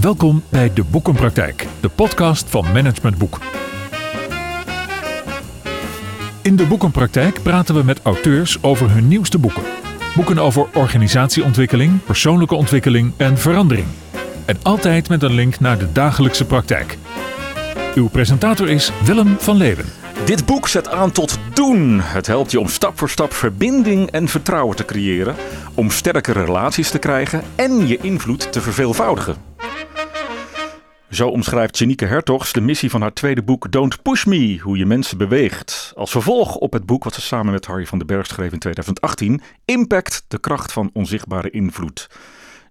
[0.00, 3.38] Welkom bij De Boekenpraktijk, de podcast van Management Boek.
[6.42, 9.62] In De Boekenpraktijk praten we met auteurs over hun nieuwste boeken.
[10.14, 13.86] Boeken over organisatieontwikkeling, persoonlijke ontwikkeling en verandering.
[14.46, 16.98] En altijd met een link naar de dagelijkse praktijk.
[17.94, 19.86] Uw presentator is Willem van Leeuwen.
[20.24, 22.00] Dit boek zet aan tot doen.
[22.00, 25.34] Het helpt je om stap voor stap verbinding en vertrouwen te creëren,
[25.74, 29.49] om sterkere relaties te krijgen en je invloed te verveelvoudigen.
[31.10, 34.86] Zo omschrijft Janieke Hertogs de missie van haar tweede boek Don't Push Me, hoe je
[34.86, 35.92] mensen beweegt.
[35.96, 38.58] Als vervolg op het boek wat ze samen met Harry van den Berg schreef in
[38.58, 42.10] 2018, Impact, de kracht van onzichtbare invloed.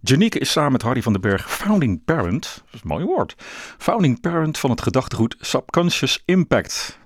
[0.01, 3.35] Janieke is samen met Harry van den Berg founding parent, dat is een mooi woord,
[3.77, 6.99] founding parent van het gedachtegoed Subconscious Impact.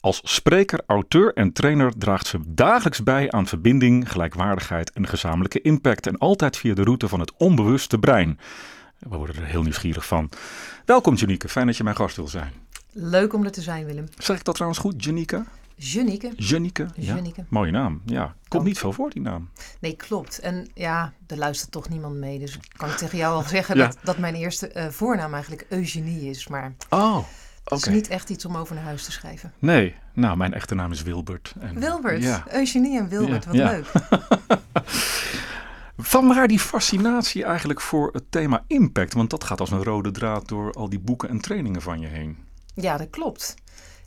[0.00, 6.06] Als spreker, auteur en trainer draagt ze dagelijks bij aan verbinding, gelijkwaardigheid en gezamenlijke impact.
[6.06, 8.38] En altijd via de route van het onbewuste brein.
[9.10, 10.30] We worden er heel nieuwsgierig van.
[10.84, 12.52] Welkom Janieke, fijn dat je mijn gast wil zijn.
[12.92, 14.08] Leuk om er te zijn, Willem.
[14.18, 15.44] Zeg ik dat trouwens goed, Janieke?
[15.74, 16.32] Janieke.
[16.36, 17.14] Janieke, ja.
[17.14, 17.44] Janieke.
[17.48, 18.34] Mooie naam, ja.
[18.48, 19.48] Komt niet veel voor, die naam.
[19.80, 20.38] Nee, klopt.
[20.38, 22.38] En ja, er luistert toch niemand mee.
[22.38, 23.86] Dus kan ik tegen jou al zeggen Ja.
[23.86, 26.48] dat, dat mijn eerste eh, voornaam eigenlijk Eugenie is.
[26.48, 27.18] Maar Oh,
[27.64, 29.52] is niet echt iets om over naar huis te schrijven.
[29.58, 31.54] Nee, nou, mijn echte naam is Wilbert.
[31.60, 32.22] En, Wilbert.
[32.22, 32.44] Ja.
[32.50, 33.86] Eugenie en Wilbert, wat leuk.
[36.16, 39.12] Vanwaar die fascinatie eigenlijk voor het thema impact?
[39.12, 42.06] Want dat gaat als een rode draad door al die boeken en trainingen van je
[42.06, 42.38] heen.
[42.74, 43.54] Ja, dat klopt.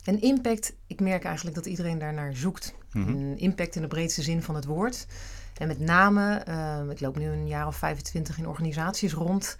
[0.04, 2.74] En impact, ik merk eigenlijk dat iedereen daarnaar zoekt.
[2.92, 3.32] Mhm.
[3.36, 5.06] Impact in de breedste zin van het woord.
[5.56, 9.56] En met name, eh, ik loop nu een jaar of 25 in organisaties rond.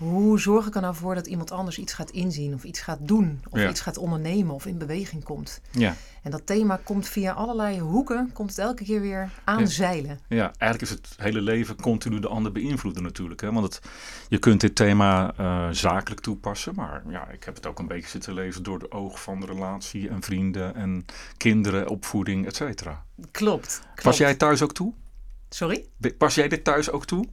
[0.00, 2.98] Hoe zorg ik er nou voor dat iemand anders iets gaat inzien of iets gaat
[3.00, 3.68] doen of Ja.
[3.68, 5.60] iets gaat ondernemen of in beweging komt?
[5.70, 5.94] Ja.
[6.22, 10.18] En dat thema komt via allerlei hoeken, komt het elke keer weer aanzeilen.
[10.28, 13.40] Ja, eigenlijk is het hele leven continu de ander beïnvloeden natuurlijk.
[13.40, 13.52] Hè?
[13.52, 13.80] Want het,
[14.28, 16.74] je kunt dit thema eh, zakelijk toepassen.
[16.74, 19.46] Maar ja, ik heb het ook een beetje zitten lezen door de oog van de
[19.46, 21.04] relatie en vrienden en
[21.36, 23.04] kinderen, opvoeding, et cetera.
[23.30, 23.30] Klopt.
[23.30, 24.02] klopt.
[24.02, 24.92] Pas jij thuis ook toe?
[25.54, 25.86] Sorry?
[26.18, 27.24] Pas jij dit thuis ook toe?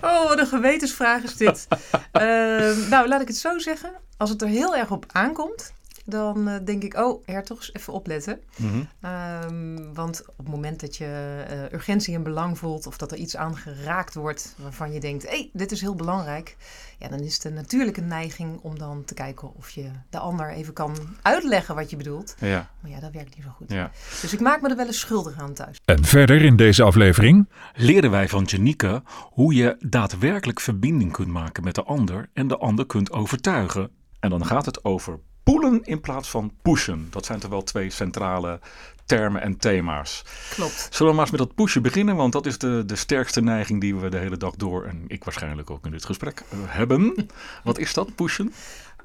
[0.00, 1.66] Oh, wat een gewetensvraag is dit.
[2.12, 3.92] Ehm, nou, laat ik het zo zeggen.
[4.16, 5.72] Als het er heel erg op aankomt,
[6.04, 8.40] dan eh, denk ik, oh, hertogs, even opletten.
[8.56, 8.82] Mhm.
[9.00, 13.18] Ehm, want op het moment dat je eh, urgentie en belang voelt, of dat er
[13.18, 16.56] iets aan geraakt wordt waarvan je denkt, hé, hey, dit is heel belangrijk.
[16.98, 20.50] Ja, dan is het een natuurlijke neiging om dan te kijken of je de ander
[20.50, 22.34] even kan uitleggen wat je bedoelt.
[22.38, 23.70] Ja, Maar ja, dat werkt niet zo goed.
[23.72, 23.90] ja.
[24.20, 25.80] Dus ik maak me er wel eens schuldig aan thuis.
[25.84, 31.64] En verder in deze aflevering Leren wij van Janieke hoe je daadwerkelijk verbinding kunt maken
[31.64, 33.90] met de ander en de ander kunt overtuigen.
[34.20, 37.06] En dan gaat het over poelen in plaats van pushen.
[37.10, 38.60] Dat zijn toch wel twee centrale
[39.04, 40.24] termen en thema's.
[40.50, 40.88] Klopt.
[40.90, 42.16] Zullen we maar eens met dat pushen beginnen?
[42.16, 45.24] Want dat is de, de sterkste neiging die we de hele dag door, en ik
[45.24, 47.26] waarschijnlijk ook in dit gesprek, eh, hebben.
[47.64, 48.52] Wat is dat, pushen?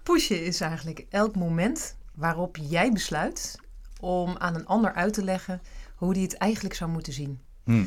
[0.03, 3.55] Pushen is eigenlijk elk moment waarop jij besluit
[3.99, 5.61] om aan een ander uit te leggen
[5.95, 7.39] hoe die het eigenlijk zou moeten zien.
[7.63, 7.85] Hm.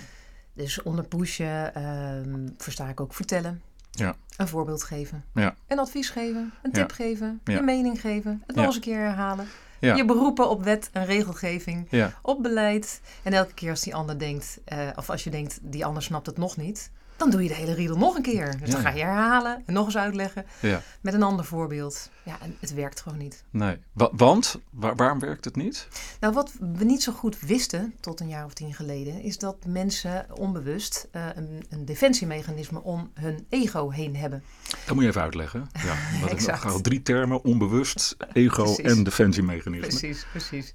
[0.55, 3.63] Dus onder pushen ehm, versta ik ook vertellen,
[3.95, 6.79] Ja, een voorbeeld geven, ja, een advies geven, een Ja.
[6.81, 7.53] tip geven, Ja.
[7.55, 9.47] je mening geven, het nog eens een keer herhalen.
[9.81, 11.89] Je beroepen op wet en regelgeving,
[12.23, 13.01] op beleid.
[13.23, 16.27] En elke keer als die ander denkt, eh, of als je denkt, die ander snapt
[16.27, 16.91] het nog niet,
[17.23, 18.51] dan doe je de hele riedel nog een keer.
[18.59, 18.75] Dus Ja.
[18.75, 20.83] dan ga je herhalen en nog eens uitleggen ja.
[21.01, 22.11] met een ander voorbeeld.
[22.25, 23.45] Ja, en het werkt gewoon niet.
[23.51, 23.77] Nee.
[23.93, 25.89] Wa- want, waar- waarom werkt het niet?
[26.21, 29.57] Nou, wat we niet zo goed wisten tot een jaar of tien geleden, is dat
[29.67, 34.43] mensen onbewust eh, een, een defensiemechanisme om hun ego heen hebben.
[34.87, 35.69] Dat moet je even uitleggen.
[35.85, 35.95] Ja,
[36.27, 36.65] ik Exact.
[36.65, 39.87] nog- drie termen: onbewust, ego en defensiemechanisme.
[39.87, 40.73] Precies, precies.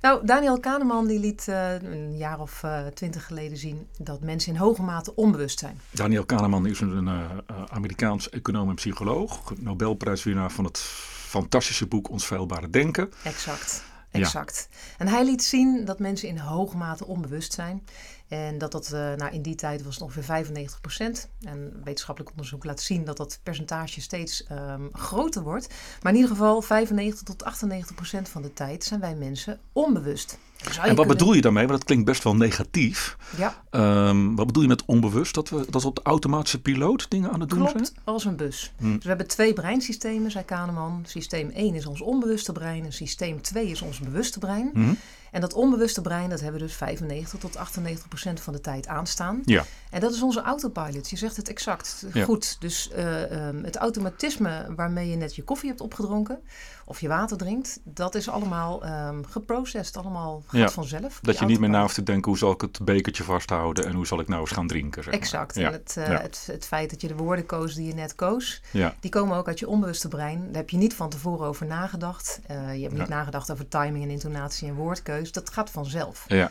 [0.00, 4.52] Nou, Daniel Kahneman die liet eh, een jaar of eh, twintig geleden zien dat mensen
[4.52, 5.80] in hoge mate onbewust zijn.
[5.90, 7.24] Daniel Kahneman is een eh,
[7.68, 9.52] Amerikaans econoom en psycholoog.
[9.58, 13.12] Nobelprijswinnaar van het fantastische boek Ons Veilbare Denken.
[13.22, 13.82] Exact.
[14.10, 14.20] Ja.
[14.20, 14.68] Exact.
[14.98, 17.84] En hij liet zien dat mensen in hoge mate onbewust zijn.
[18.30, 22.64] En dat dat, eh, nou in die tijd was het ongeveer 95% En wetenschappelijk onderzoek
[22.64, 25.68] laat zien dat dat percentage steeds ehm, groter wordt.
[26.02, 30.38] Maar in ieder geval 95 tot 98% van de tijd zijn wij mensen onbewust.
[30.60, 31.66] En wat kunnen- bedoel je daarmee?
[31.66, 33.16] Want dat klinkt best wel negatief.
[33.36, 35.34] Ja, Ehm, wat bedoel je met onbewust?
[35.34, 37.72] Dat we, dat we op de automatische piloot dingen aan het doen klopt.
[37.86, 37.98] zijn?
[38.04, 38.72] Als een bus.
[38.78, 38.92] Hm.
[38.94, 41.02] Dus we hebben twee breinsystemen, zei Kahneman.
[41.06, 44.70] Systeem 1 is ons onbewuste brein en systeem 2 is ons bewuste brein.
[44.74, 44.92] Mhm.
[45.30, 48.86] En dat onbewuste brein, dat hebben we dus 95 tot 98 procent van de tijd
[48.86, 49.42] aanstaan.
[49.44, 49.64] Ja.
[49.90, 51.10] En dat is onze autopilot.
[51.10, 52.24] Je zegt het exact Ja.
[52.24, 52.56] goed.
[52.60, 56.40] Dus eh, ehm, het automatisme waarmee je net je koffie hebt opgedronken
[56.90, 60.68] of je water drinkt, dat is allemaal ehm geprocessed, allemaal gaat Ja.
[60.68, 61.18] vanzelf.
[61.22, 63.92] Dat je niet meer na hoeft te denken hoe zal ik het bekertje vasthouden en
[63.94, 65.02] hoe zal ik nou eens gaan drinken.
[65.02, 65.22] Zeg maar.
[65.22, 65.54] Exact.
[65.54, 65.66] Ja.
[65.66, 66.20] En het, eh, Ja.
[66.20, 68.94] het, het feit dat je de woorden koos die je net koos, Ja.
[69.00, 70.44] die komen ook uit je onbewuste brein.
[70.46, 72.40] Daar heb je niet van tevoren over nagedacht.
[72.46, 75.32] Eh, je hebt niet nagedacht over timing en intonatie en woordkeus.
[75.32, 76.24] Dat gaat vanzelf.
[76.28, 76.50] Ja.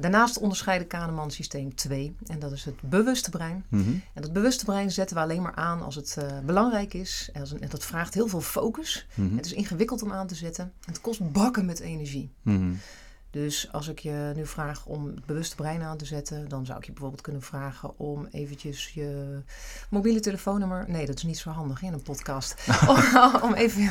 [0.00, 2.16] Daarnaast onderscheiden Kahneman systeem 2.
[2.26, 3.64] En dat is het bewuste brein.
[3.68, 3.90] Mhm.
[4.14, 7.28] En dat bewuste brein zetten we alleen maar aan als het eh, belangrijk is.
[7.32, 9.06] En, als een- en dat vraagt heel veel focus.
[9.14, 9.36] Mhm.
[9.36, 10.64] Het is ingewikkeld om aan te zetten.
[10.64, 12.32] En het kost bakken met energie.
[12.42, 12.72] Mhm.
[13.32, 16.78] Dus als ik je nu vraag om het bewuste brein aan te zetten, dan zou
[16.78, 19.38] ik je bijvoorbeeld kunnen vragen om eventjes je
[19.90, 20.84] mobiele telefoonnummer.
[20.88, 22.54] Nee, dat is niet zo handig in een podcast.
[22.88, 22.96] om,
[23.42, 23.82] om, even,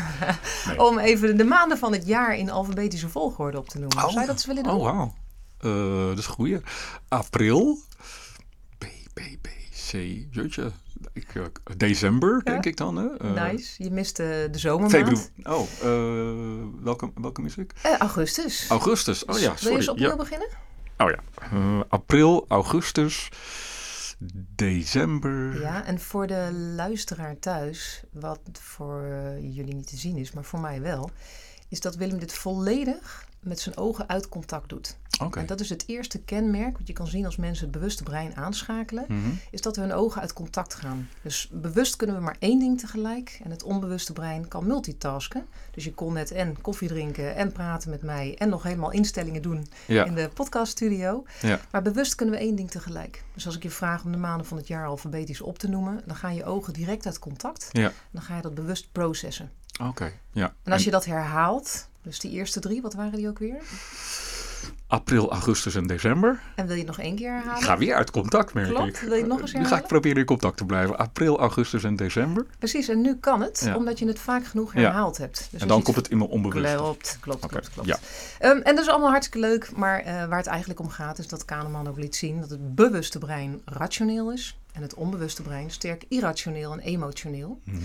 [0.68, 0.84] Nee.
[0.88, 4.00] om even de maanden van het jaar in alfabetische volgorde op te noemen.
[4.00, 4.74] Zou je dat eens willen doen?
[4.74, 5.14] Oh, wauw.
[5.60, 6.60] Eh, dat is een goeie.
[7.08, 7.78] April.
[8.78, 9.48] B, B, B,
[9.88, 9.92] C.
[10.32, 10.72] Jeetje.
[11.14, 11.44] Ik, eh,
[11.78, 12.52] december, Ja.
[12.52, 12.96] denk ik dan.
[12.96, 13.18] Hè?
[13.18, 13.84] Eh, nice.
[13.84, 14.92] Je mist de, zomermaand.
[14.92, 15.28] Februari.
[15.44, 17.72] Oh, welke, welke mis ik?
[18.00, 18.66] Augustus.
[18.70, 19.26] Augustus.
[19.26, 19.76] Oh ja, Wil je sorry.
[19.76, 20.16] eens opnieuw Ja.
[20.16, 20.48] beginnen?
[20.98, 21.86] Oh ja.
[21.90, 23.30] April, augustus,
[24.56, 25.62] december.
[25.62, 29.08] Ja, en voor de luisteraar thuis, wat voor
[29.42, 31.10] jullie niet te zien is, maar voor mij wel,
[31.70, 34.98] is dat Willem dit volledig met zijn ogen uit contact doet.
[35.24, 35.40] Oké.
[35.40, 38.36] En dat is het eerste kenmerk wat je kan zien als mensen het bewuste brein
[38.36, 39.30] aanschakelen, Mhm.
[39.52, 41.10] is dat hun ogen uit contact gaan.
[41.22, 45.46] Dus bewust kunnen we maar één ding tegelijk en het onbewuste brein kan multitasken.
[45.72, 49.42] Dus je kon net en koffie drinken en praten met mij en nog helemaal instellingen
[49.42, 50.06] doen Ja.
[50.06, 51.24] in de podcaststudio.
[51.42, 51.60] Ja.
[51.72, 53.24] Maar bewust kunnen we één ding tegelijk.
[53.34, 56.02] Dus als ik je vraag om de maanden van het jaar alfabetisch op te noemen,
[56.06, 57.68] dan gaan je ogen direct uit contact.
[57.72, 57.92] Ja.
[58.12, 59.52] Dan ga je dat bewust processen.
[59.84, 60.12] Oké.
[60.32, 60.54] Ja.
[60.64, 63.58] En als je dat herhaalt, dus die eerste drie, wat waren die ook weer?
[64.88, 66.40] April, augustus en december.
[66.56, 67.58] En wil je het nog één keer herhalen?
[67.60, 68.88] Ik ga weer uit contact, merk Klopt.
[68.88, 68.96] ik.
[69.00, 69.88] Wil je het nog eens Nu ga ik herhalen?
[69.88, 70.98] proberen in contact te blijven.
[70.98, 72.46] April, augustus en december.
[72.60, 73.76] Precies, en nu kan het, Ja.
[73.76, 74.80] omdat je het vaak genoeg Ja.
[74.80, 75.48] herhaald hebt.
[75.52, 76.76] Dus en dan komt het in mijn onbewust.
[76.76, 77.88] Klopt, klopt, Oké, klopt, klopt.
[77.88, 77.98] ja.
[78.40, 81.28] Ehm, en dat is allemaal hartstikke leuk, maar eh, waar het eigenlijk om gaat is
[81.28, 85.72] dat Kahneman ook liet zien dat het bewuste brein rationeel is en het onbewuste brein
[85.72, 87.60] sterk irrationeel en emotioneel.
[87.64, 87.78] Mhm.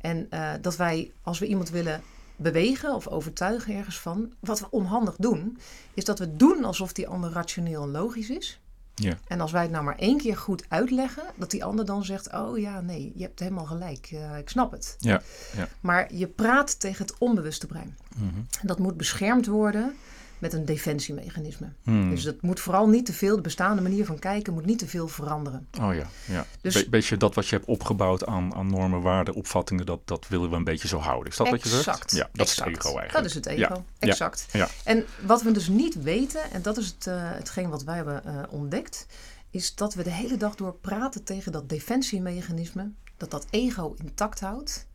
[0.00, 2.02] En eh, dat wij, als we iemand willen
[2.36, 5.58] bewegen of overtuigen ergens van, wat we onhandig doen,
[5.94, 8.60] is dat we doen alsof die ander rationeel en logisch is.
[8.94, 9.18] Ja.
[9.26, 12.32] En als wij het nou maar één keer goed uitleggen, dat die ander dan zegt:
[12.32, 14.96] Oh ja, nee, je hebt helemaal gelijk, eh, ik snap het.
[14.98, 15.22] Ja,
[15.56, 15.68] ja.
[15.80, 17.96] Maar je praat tegen het onbewuste brein.
[18.16, 18.36] Mhm.
[18.60, 19.94] En dat moet beschermd worden
[20.38, 21.72] met een defensiemechanisme.
[21.82, 22.10] Hmm.
[22.10, 24.86] Dus dat moet vooral niet te veel, de bestaande manier van kijken moet niet te
[24.86, 25.66] veel veranderen.
[25.80, 26.46] Oh ja, ja.
[26.60, 30.28] Dus- Be- beetje dat wat je hebt opgebouwd aan, aan normen, waarden, opvattingen, dat, dat
[30.28, 31.30] willen we een beetje zo houden.
[31.30, 31.86] Is dat wat je zegt?
[31.86, 32.10] Exact.
[32.12, 32.68] Ja, dat is exact.
[32.70, 33.12] het ego eigenlijk.
[33.12, 34.46] Dat is het ego, Ja, exact.
[34.52, 34.68] ja.
[34.84, 38.24] En wat we dus niet weten, en dat is het, eh, hetgeen wat wij hebben
[38.24, 39.06] eh, ontdekt,
[39.50, 44.40] is dat we de hele dag door praten tegen dat defensiemechanisme, dat dat ego intact
[44.40, 44.86] houdt.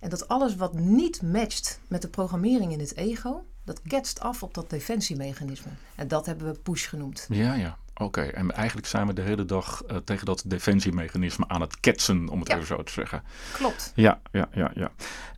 [0.00, 4.42] En dat alles wat niet matcht met de programmering in het ego, dat ketst af
[4.42, 5.70] op dat defensiemechanisme.
[5.94, 7.26] En dat hebben we push genoemd.
[7.28, 7.76] Ja, ja.
[7.94, 12.28] Oké, en eigenlijk zijn we de hele dag eh, tegen dat defensiemechanisme aan het ketsen,
[12.28, 12.54] om het Ja.
[12.54, 13.22] even zo te zeggen.
[13.52, 13.92] Klopt.
[13.94, 14.90] Ja, ja, ja, ja.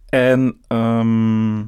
[0.08, 1.64] En ehm,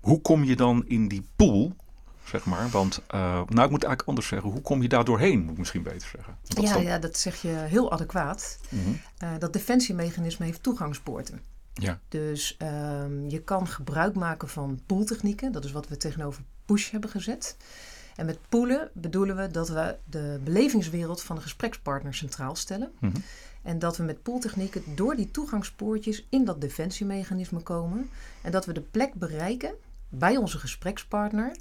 [0.00, 1.76] hoe kom je dan in die pool,
[2.24, 2.68] zeg maar?
[2.68, 4.50] Want, eh, nou, ik moet eigenlijk anders zeggen.
[4.50, 6.36] Hoe kom je daar doorheen, moet ik misschien beter zeggen.
[6.44, 8.58] Dat Ja, dan- ja, dat zeg je heel adequaat.
[8.68, 8.80] Mhm.
[9.18, 11.40] Eh, dat defensiemechanisme heeft toegangspoorten.
[11.74, 12.00] Ja.
[12.08, 15.52] Dus ehm, je kan gebruik maken van pooltechnieken.
[15.52, 17.56] Dat is wat we tegenover push hebben gezet.
[18.16, 22.92] En met poelen bedoelen we dat we de belevingswereld van de gesprekspartner centraal stellen.
[22.98, 23.16] Mhm.
[23.62, 28.10] En dat we met pooltechnieken door die toegangspoortjes in dat defensiemechanisme komen.
[28.42, 29.74] En dat we de plek bereiken
[30.08, 31.56] bij onze gesprekspartner.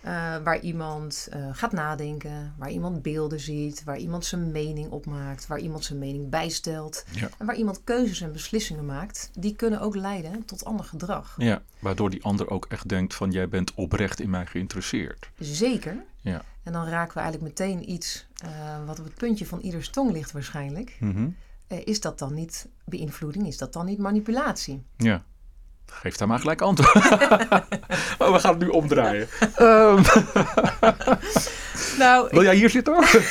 [0.00, 0.12] Eh,
[0.44, 5.58] waar iemand eh, gaat nadenken, waar iemand beelden ziet, waar iemand zijn mening opmaakt, waar
[5.58, 7.04] iemand zijn mening bijstelt.
[7.12, 7.28] Ja.
[7.38, 11.34] En waar iemand keuzes en beslissingen maakt, die kunnen ook leiden tot ander gedrag.
[11.38, 15.30] ja, waardoor die ander ook echt denkt van jij bent oprecht in mij geïnteresseerd.
[15.38, 16.04] Zeker.
[16.20, 16.44] Ja.
[16.62, 20.12] En dan raken we eigenlijk meteen iets eh, wat op het puntje van ieders tong
[20.12, 20.96] ligt waarschijnlijk.
[21.00, 21.28] Mhm.
[21.66, 23.46] Is dat dan niet beïnvloeding?
[23.46, 24.82] Is dat dan niet manipulatie?
[24.96, 25.24] Ja.
[25.86, 26.94] Geef daar maar gelijk antwoord.
[28.18, 29.28] oh, we gaan het nu omdraaien.
[29.54, 30.02] Ehm,
[31.98, 33.22] Nou, wil jij hier zitten hoor?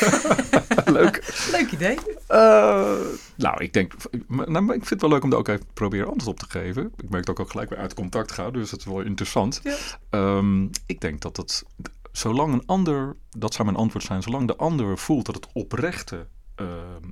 [0.98, 1.48] Leuk.
[1.52, 1.98] leuk idee.
[2.28, 2.96] Eh,
[3.36, 3.94] nou, ik denk,
[4.28, 6.50] nou, maar ik vind het wel leuk om daar ook even te proberen antwoord op
[6.50, 6.92] te geven.
[6.98, 9.60] Ik merk dat ik ook gelijk weer uit contact ga, dus dat is wel interessant.
[9.64, 9.76] Ja.
[10.10, 11.64] Ehm, ik denk dat het,
[12.12, 16.28] zolang een ander, dat zou mijn antwoord zijn, zolang de ander voelt dat het oprechte
[16.56, 16.70] ehm,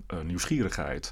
[0.07, 1.11] eh, nieuwsgierigheid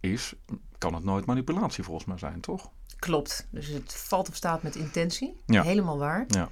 [0.00, 0.34] is,
[0.78, 2.70] kan het nooit manipulatie volgens mij zijn, toch?
[3.02, 3.46] Klopt.
[3.50, 5.36] Dus het valt op staat met intentie.
[5.46, 5.62] Ja.
[5.62, 6.24] Helemaal waar.
[6.28, 6.48] Ja.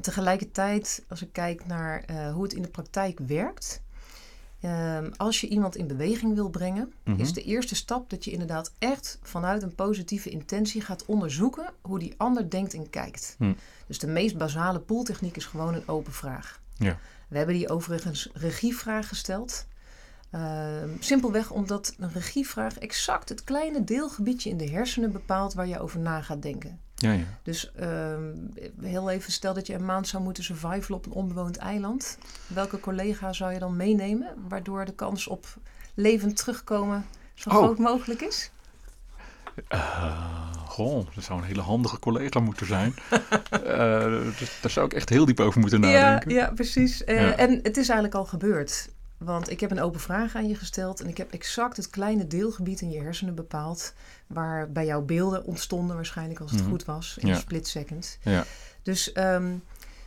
[0.00, 3.82] Tegelijkertijd, als ik kijk naar uh, hoe het in de praktijk werkt,
[4.64, 7.20] um, als je iemand in beweging wil brengen, Mhm.
[7.20, 11.98] is de eerste stap dat je inderdaad echt vanuit een positieve intentie gaat onderzoeken hoe
[11.98, 13.34] die ander denkt en kijkt.
[13.38, 13.52] Hm.
[13.86, 16.60] Dus de meest basale pooltechniek is gewoon een open vraag.
[16.76, 16.98] Ja.
[17.28, 19.66] We hebben die overigens regievraag gesteld.
[20.30, 25.80] Ehm, simpelweg omdat een regievraag exact het kleine deelgebiedje in de hersenen bepaalt waar je
[25.80, 26.80] over na gaat denken.
[26.94, 27.24] Ja, ja.
[27.42, 28.32] Dus ehm,
[28.80, 32.18] heel even, stel dat je een maand zou moeten survivalen op een onbewoond eiland.
[32.46, 35.46] Welke collega zou je dan meenemen, waardoor de kans op
[35.94, 37.56] levend terugkomen zo Oh.
[37.56, 38.50] groot mogelijk is?
[39.68, 42.94] Eh, goh, dat zou een hele handige collega moeten zijn.
[43.50, 46.30] Eh, dus daar zou ik echt heel diep over moeten nadenken.
[46.30, 47.04] ja, precies.
[47.04, 47.36] Eh, Ja.
[47.36, 48.88] En het is eigenlijk al gebeurd.
[49.24, 52.26] Want ik heb een open vraag aan je gesteld en ik heb exact het kleine
[52.26, 53.92] deelgebied in je hersenen bepaald.
[54.26, 56.70] Waar bij jou beelden ontstonden, waarschijnlijk als het Mhm.
[56.70, 57.34] goed was, in Ja.
[57.34, 58.18] een split second.
[58.22, 58.44] Ja.
[58.82, 59.52] Dus ehm,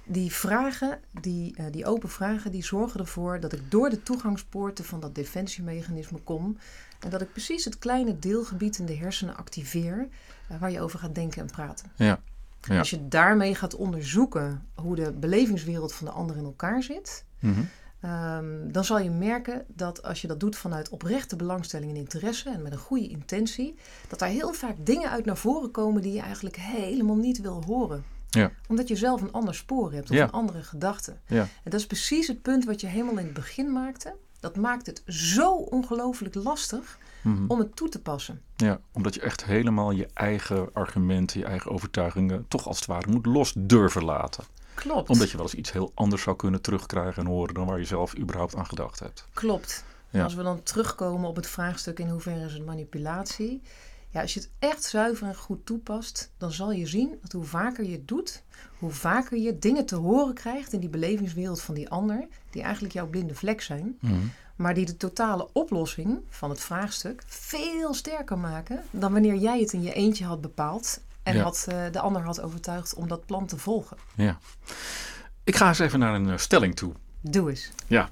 [0.05, 4.85] die vragen, die, eh, die open vragen, die zorgen ervoor dat ik door de toegangspoorten
[4.85, 6.57] van dat defensiemechanisme kom.
[6.99, 10.07] En dat ik precies het kleine deelgebied in de hersenen activeer
[10.47, 11.91] eh, waar je over gaat denken en praten.
[11.95, 12.19] Ja.
[12.61, 12.77] Ja.
[12.79, 17.61] Als je daarmee gaat onderzoeken hoe de belevingswereld van de ander in elkaar zit, Mhm.
[18.03, 22.49] Ehm, dan zal je merken dat als je dat doet vanuit oprechte belangstelling en interesse
[22.49, 23.75] en met een goede intentie,
[24.07, 27.63] dat daar heel vaak dingen uit naar voren komen die je eigenlijk helemaal niet wil
[27.65, 28.03] horen.
[28.29, 28.51] Ja.
[28.67, 30.23] Omdat je zelf een ander spoor hebt of Ja.
[30.23, 31.13] een andere gedachte.
[31.27, 31.41] Ja.
[31.41, 34.15] En dat is precies het punt wat je helemaal in het begin maakte.
[34.39, 37.43] Dat maakt het zo ongelooflijk lastig Mhm.
[37.47, 38.41] om het toe te passen.
[38.55, 43.11] Ja, omdat je echt helemaal je eigen argumenten, je eigen overtuigingen toch als het ware
[43.11, 44.43] moet los durven laten.
[44.75, 45.09] Klopt.
[45.09, 47.85] Omdat je wel eens iets heel anders zou kunnen terugkrijgen en horen dan waar je
[47.85, 49.27] zelf überhaupt aan gedacht hebt.
[49.33, 49.83] Klopt.
[50.09, 50.23] Ja.
[50.23, 53.61] Als we dan terugkomen op het vraagstuk in hoeverre is het manipulatie.
[54.09, 57.43] Ja, als je het echt zuiver en goed toepast, dan zal je zien dat hoe
[57.43, 58.43] vaker je het doet,
[58.79, 62.93] hoe vaker je dingen te horen krijgt in die belevingswereld van die ander, die eigenlijk
[62.93, 64.13] jouw blinde vlek zijn, Mhm.
[64.55, 69.73] maar die de totale oplossing van het vraagstuk veel sterker maken dan wanneer jij het
[69.73, 71.43] in je eentje had bepaald en Ja.
[71.43, 73.97] had, eh, de ander had overtuigd om dat plan te volgen.
[74.15, 74.37] Ja.
[75.43, 76.93] Ik ga eens even naar een eh, stelling toe.
[77.21, 77.71] Doe eens.
[77.87, 78.09] Ja.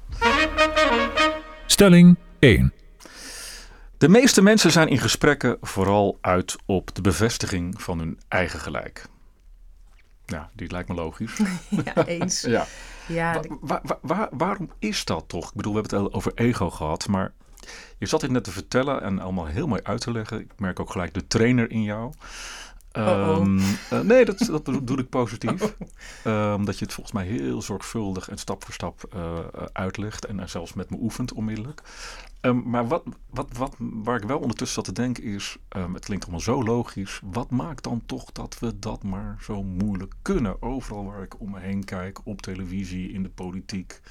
[1.66, 2.74] Stelling 1.
[3.98, 9.06] De meeste mensen zijn in gesprekken vooral uit op de bevestiging van hun eigen gelijk.
[10.26, 11.38] Ja, die lijkt me logisch.
[11.86, 12.42] Ja, eens.
[12.42, 12.66] Ja.
[13.08, 15.50] Ja, Wa- wa- wa- waar- waarom is dat toch?
[15.50, 17.34] Ik bedoel, we hebben het al over ego gehad, maar
[17.98, 20.40] je zat dit net te vertellen en allemaal heel mooi uit te leggen.
[20.40, 22.14] Ik merk ook gelijk de trainer in jou.
[22.98, 23.38] Uh-oh.
[23.38, 25.62] Ehm, eh, nee, dat, dat bedoel ik positief.
[26.24, 30.26] Ehm, dat je het volgens mij heel zorgvuldig en stap voor stap eh, eh, uitlegt
[30.26, 31.82] en er zelfs met me oefent onmiddellijk.
[32.42, 36.24] Ehm, maar wat, wat, wat, waar ik wel ondertussen zat te denken is, het klinkt
[36.24, 37.22] allemaal zo logisch.
[37.24, 40.62] Wat maakt dan toch dat we dat maar zo moeilijk kunnen?
[40.62, 44.02] Overal waar ik om me heen kijk, op televisie, in de politiek.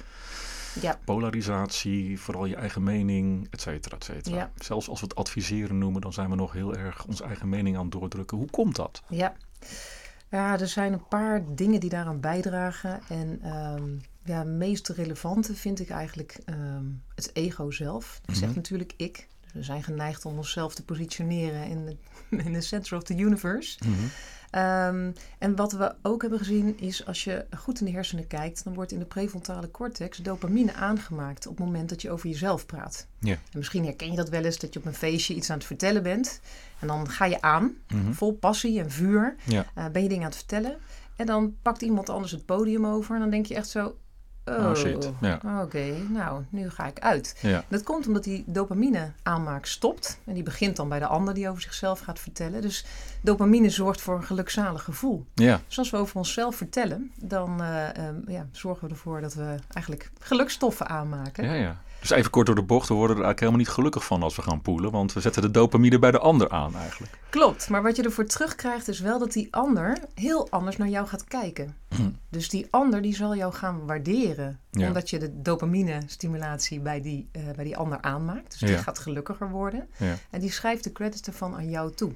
[0.81, 0.99] Ja.
[1.05, 4.35] Polarisatie, vooral je eigen mening, et cetera, et cetera.
[4.35, 4.51] Ja.
[4.55, 7.75] Zelfs als we het adviseren noemen, dan zijn we nog heel erg onze eigen mening
[7.77, 8.37] aan het doordrukken.
[8.37, 9.01] Hoe komt dat?
[9.07, 9.33] Ja.
[10.29, 13.01] ja, er zijn een paar dingen die daaraan bijdragen.
[13.09, 13.83] En ehm,
[14.23, 16.85] ja, meest relevante vind ik eigenlijk ehm,
[17.15, 18.19] het ego zelf.
[18.25, 18.55] Dat zegt Mhm.
[18.59, 19.27] natuurlijk ik.
[19.41, 21.95] Dus we zijn geneigd om onszelf te positioneren in de,
[22.45, 23.79] in de center of the universe.
[24.51, 28.63] Ehm, en wat we ook hebben gezien is als je goed in de hersenen kijkt,
[28.63, 32.65] dan wordt in de prefrontale cortex dopamine aangemaakt op het moment dat je over jezelf
[32.65, 33.07] praat.
[33.19, 33.31] Ja.
[33.33, 35.65] En misschien herken je dat wel eens dat je op een feestje iets aan het
[35.65, 36.39] vertellen bent.
[36.79, 38.11] En dan ga je aan, Mhm.
[38.11, 39.35] vol passie en vuur.
[39.45, 39.65] Ja.
[39.75, 40.77] Eh, ben je dingen aan het vertellen.
[41.15, 43.15] En dan pakt iemand anders het podium over.
[43.15, 43.95] En dan denk je echt zo.
[44.45, 45.11] Oh, Oh, shit.
[45.21, 45.61] Ja.
[45.63, 47.37] Oké, nou, nu ga ik uit.
[47.41, 47.63] Ja.
[47.67, 50.19] Dat komt omdat die dopamine aanmaak stopt.
[50.25, 52.61] En die begint dan bij de ander die over zichzelf gaat vertellen.
[52.61, 52.85] Dus
[53.21, 55.25] dopamine zorgt voor een gelukzalig gevoel.
[55.33, 55.61] Ja.
[55.67, 59.55] Dus als we over onszelf vertellen, dan eh, ehm, ja, zorgen we ervoor dat we
[59.73, 61.45] eigenlijk gelukstoffen aanmaken.
[61.45, 61.81] Ja, ja.
[62.01, 64.35] Dus even kort door de bocht, we worden er eigenlijk helemaal niet gelukkig van als
[64.35, 64.91] we gaan poelen.
[64.91, 67.17] Want we zetten de dopamine bij de ander aan eigenlijk.
[67.29, 71.07] Klopt, maar wat je ervoor terugkrijgt is wel dat die ander heel anders naar jou
[71.07, 71.75] gaat kijken.
[72.29, 74.59] Dus die ander die zal jou gaan waarderen.
[74.71, 74.87] Ja.
[74.87, 78.49] Omdat je de dopamine stimulatie bij die, eh, bij die ander aanmaakt.
[78.51, 78.81] Dus die Ja.
[78.81, 79.87] gaat gelukkiger worden.
[79.97, 80.15] Ja.
[80.29, 82.11] En die schrijft de credits ervan aan jou toe.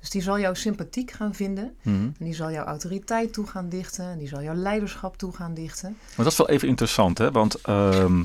[0.00, 1.74] Dus die zal jou sympathiek gaan vinden.
[1.82, 1.94] Mhm.
[1.96, 4.04] En die zal jouw autoriteit toe gaan dichten.
[4.04, 5.96] En die zal jouw leiderschap toe gaan dichten.
[6.16, 7.30] Maar dat is wel even interessant, hè?
[7.30, 8.24] Want ehm,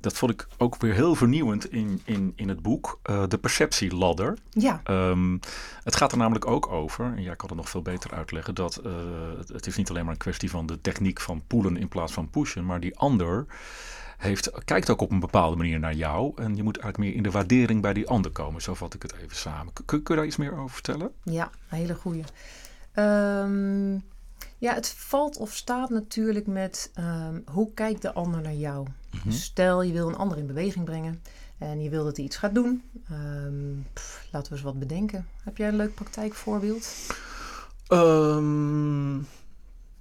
[0.00, 2.98] dat vond ik ook weer heel vernieuwend in, in, in het boek.
[3.02, 4.38] eh, de perceptieladder.
[4.50, 5.38] Ja, Ehm,
[5.82, 8.76] het gaat er namelijk ook over, en jij kan het nog veel beter uitleggen, dat
[8.76, 8.92] eh,
[9.38, 12.12] het, het is niet alleen maar een kwestie van de techniek van poelen in plaats
[12.12, 13.46] van pushen, maar die ander
[14.18, 17.22] heeft, kijkt ook op een bepaalde manier naar jou en je moet eigenlijk meer in
[17.22, 18.62] de waardering bij die ander komen.
[18.62, 19.72] Zo vat ik het even samen.
[19.72, 21.10] Kun, kun je daar iets meer over vertellen?
[21.22, 22.24] Ja, een hele goeie.
[22.92, 23.92] Ehm,
[24.58, 28.86] Ja, het valt of staat natuurlijk met ehm, hoe kijkt de ander naar jou.
[29.10, 29.30] Mhm.
[29.30, 31.22] Stel, je wil een ander in beweging brengen
[31.58, 32.82] en je wil dat hij iets gaat doen.
[33.10, 35.26] Ehm, pff, laten we eens wat bedenken.
[35.44, 36.88] Heb jij een leuk praktijkvoorbeeld?
[37.86, 39.16] Ehm,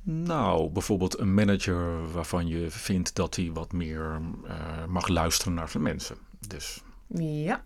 [0.03, 5.69] nou, bijvoorbeeld een manager waarvan je vindt dat hij wat meer eh, mag luisteren naar
[5.69, 6.15] zijn mensen.
[6.47, 7.63] Dus Ja.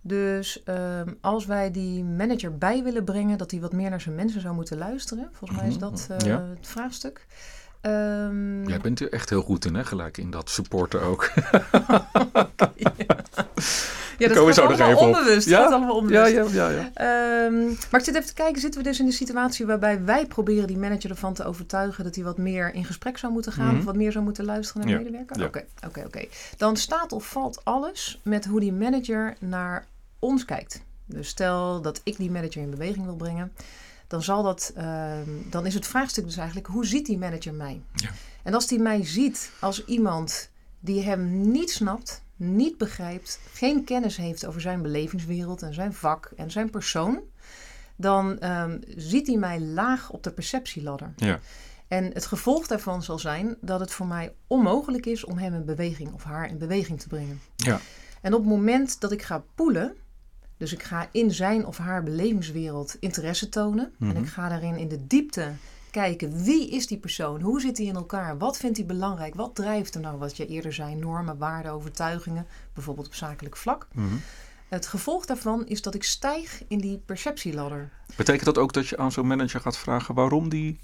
[0.00, 4.14] Dus ehm, als wij die manager bij willen brengen dat hij wat meer naar zijn
[4.14, 6.42] mensen zou moeten luisteren, volgens mij is Mhm, dat eh, ja.
[6.42, 7.26] het vraagstuk.
[7.80, 9.84] Ehm, jij bent er echt heel goed in, hè?
[9.84, 11.30] Gelijk in dat supporten ook.
[14.18, 15.48] ja, dat komen gaat nog allemaal onbewust.
[15.48, 15.62] Ja?
[15.62, 16.32] gaat allemaal onbewust.
[16.32, 16.90] ja, ja, ja.
[16.94, 20.26] Ehm, maar ik zit even te kijken, zitten we dus in de situatie waarbij wij
[20.26, 23.66] proberen die manager ervan te overtuigen dat hij wat meer in gesprek zou moeten gaan
[23.68, 23.78] Mhm.
[23.78, 25.38] of wat meer zou moeten luisteren naar de Ja, medewerker?
[25.38, 25.46] ja.
[25.46, 26.24] Oké, oké, oké.
[26.56, 29.86] Dan staat of valt alles met hoe die manager naar
[30.18, 30.82] ons kijkt.
[31.06, 33.52] Dus stel dat ik die manager in beweging wil brengen,
[34.08, 37.82] dan zal dat, ehm, dan is het vraagstuk dus eigenlijk, hoe ziet die manager mij?
[37.94, 38.10] Ja.
[38.42, 40.50] En als die mij ziet als iemand
[40.80, 46.30] die hem niet snapt, niet begrijpt, geen kennis heeft over zijn belevingswereld en zijn vak
[46.36, 47.20] en zijn persoon,
[47.96, 51.12] dan ehm, ziet hij mij laag op de perceptieladder.
[51.16, 51.40] Ja.
[51.88, 55.64] En het gevolg daarvan zal zijn dat het voor mij onmogelijk is om hem in
[55.64, 57.40] beweging of haar in beweging te brengen.
[57.56, 57.80] Ja.
[58.20, 59.94] En op het moment dat ik ga poelen,
[60.58, 64.16] dus ik ga in zijn of haar belevingswereld interesse tonen en Mhm.
[64.16, 65.52] ik ga daarin in de diepte
[65.90, 69.54] kijken wie is die persoon, hoe zit hij in elkaar, wat vindt hij belangrijk, wat
[69.54, 73.86] drijft hem nou, wat je eerder zei, normen, waarden, overtuigingen, bijvoorbeeld op zakelijk vlak.
[73.92, 74.06] Mhm.
[74.68, 77.90] Het gevolg daarvan is dat ik stijg in die perceptieladder.
[78.16, 80.78] Betekent dat ook dat je aan zo'n manager gaat vragen waarom die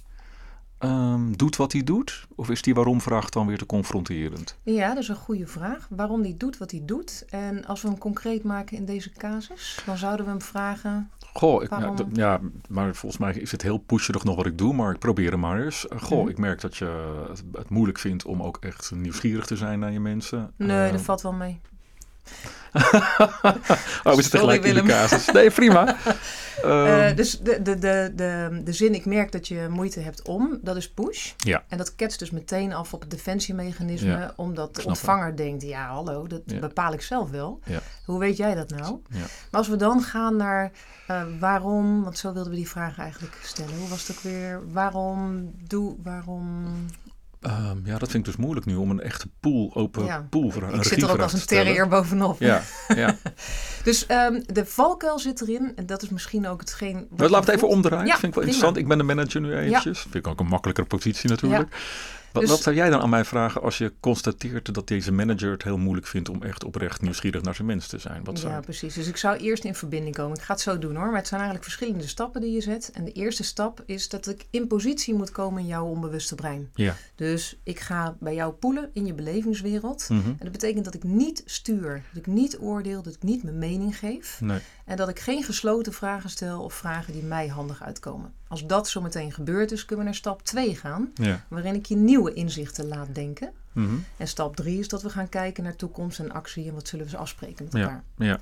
[0.78, 2.26] ehm, doet wat hij doet?
[2.35, 4.59] Of is die waarom-vraag dan weer te confronterend?
[4.62, 5.87] Ja, dat is een goede vraag.
[5.90, 7.25] Waarom die doet wat hij doet.
[7.28, 11.11] En als we hem concreet maken in deze casus, dan zouden we hem vragen.
[11.33, 11.95] Goh, ik, Waarom?
[11.97, 14.99] nou, ja, maar volgens mij is het heel pusherig nog wat ik doe, maar ik
[14.99, 15.87] probeer het maar eens.
[15.93, 16.28] Uh, Goh, Mhm.
[16.28, 19.93] ik merk dat je het, het moeilijk vindt om ook echt nieuwsgierig te zijn naar
[19.93, 20.52] je mensen.
[20.57, 21.61] Nee, Eh, dat valt wel mee.
[24.04, 25.26] oh, we zitten gelijk in de casus.
[25.33, 25.97] Nee, prima.
[26.62, 30.23] Eh, Ehm, dus de, de, de, de, de zin, ik merk dat je moeite hebt
[30.23, 31.33] om, dat is push.
[31.37, 31.62] Ja.
[31.69, 35.87] En dat ketst dus meteen af op het defensiemechanisme, Ja, omdat de ontvanger denkt, ja
[35.87, 36.59] hallo, dat Ja.
[36.59, 37.61] bepaal ik zelf wel.
[38.04, 39.00] Hoe weet jij dat nou?
[39.08, 39.19] Ja.
[39.19, 40.71] Maar als we dan gaan naar
[41.06, 43.76] eh, waarom, want zo wilden we die vraag eigenlijk stellen.
[43.78, 44.60] Hoe was het ook weer?
[44.73, 46.65] Waarom doe, waarom...
[47.45, 50.26] ehm, ja, dat vind ik dus moeilijk nu om een echte pool, open Ja.
[50.30, 52.41] pool voor een Ik zit er ook als een terrier bovenop.
[52.41, 52.63] Ja,
[52.95, 53.17] ja.
[53.85, 55.73] Dus ehm, de valkuil zit erin.
[55.76, 57.07] En dat is misschien ook hetgeen...
[57.11, 58.07] wat laat het even omdraaien.
[58.07, 58.47] Ja, dat vind ik wel prima.
[58.47, 58.76] interessant.
[58.76, 60.00] Ik ben de manager nu eventjes.
[60.00, 61.76] Vind ik ook een makkelijkere positie natuurlijk.
[62.34, 65.50] Wat, Dus- wat zou jij dan aan mij vragen als je constateert dat deze manager
[65.50, 68.25] het heel moeilijk vindt om echt oprecht nieuwsgierig naar zijn mensen te zijn?
[68.25, 68.94] Wat zou Ja, precies.
[68.94, 70.36] Dus ik zou eerst in verbinding komen.
[70.36, 71.06] Ik ga het zo doen hoor.
[71.06, 72.90] Maar het zijn eigenlijk verschillende stappen die je zet.
[72.94, 76.70] En de eerste stap is dat ik in positie moet komen in jouw onbewuste brein.
[76.75, 76.97] Ja.
[77.14, 80.06] Dus ik ga bij jou poelen in je belevingswereld.
[80.08, 80.28] Mhm.
[80.28, 83.58] En dat betekent dat ik niet stuur, dat ik niet oordeel, dat ik niet mijn
[83.58, 84.40] mening geef.
[84.40, 84.58] Nee.
[84.84, 88.32] En dat ik geen gesloten vragen stel of vragen die mij handig uitkomen.
[88.54, 91.10] Als dat zo meteen gebeurd is, kunnen we naar stap 2 gaan.
[91.14, 91.45] Ja.
[91.49, 93.50] Waarin ik je nieuwe inzichten laat denken.
[93.73, 93.95] Mhm.
[94.17, 97.06] En stap 3 is dat we gaan kijken naar toekomst en actie en wat zullen
[97.08, 98.02] we afspreken met elkaar.
[98.17, 98.25] Ja.
[98.26, 98.38] Ja.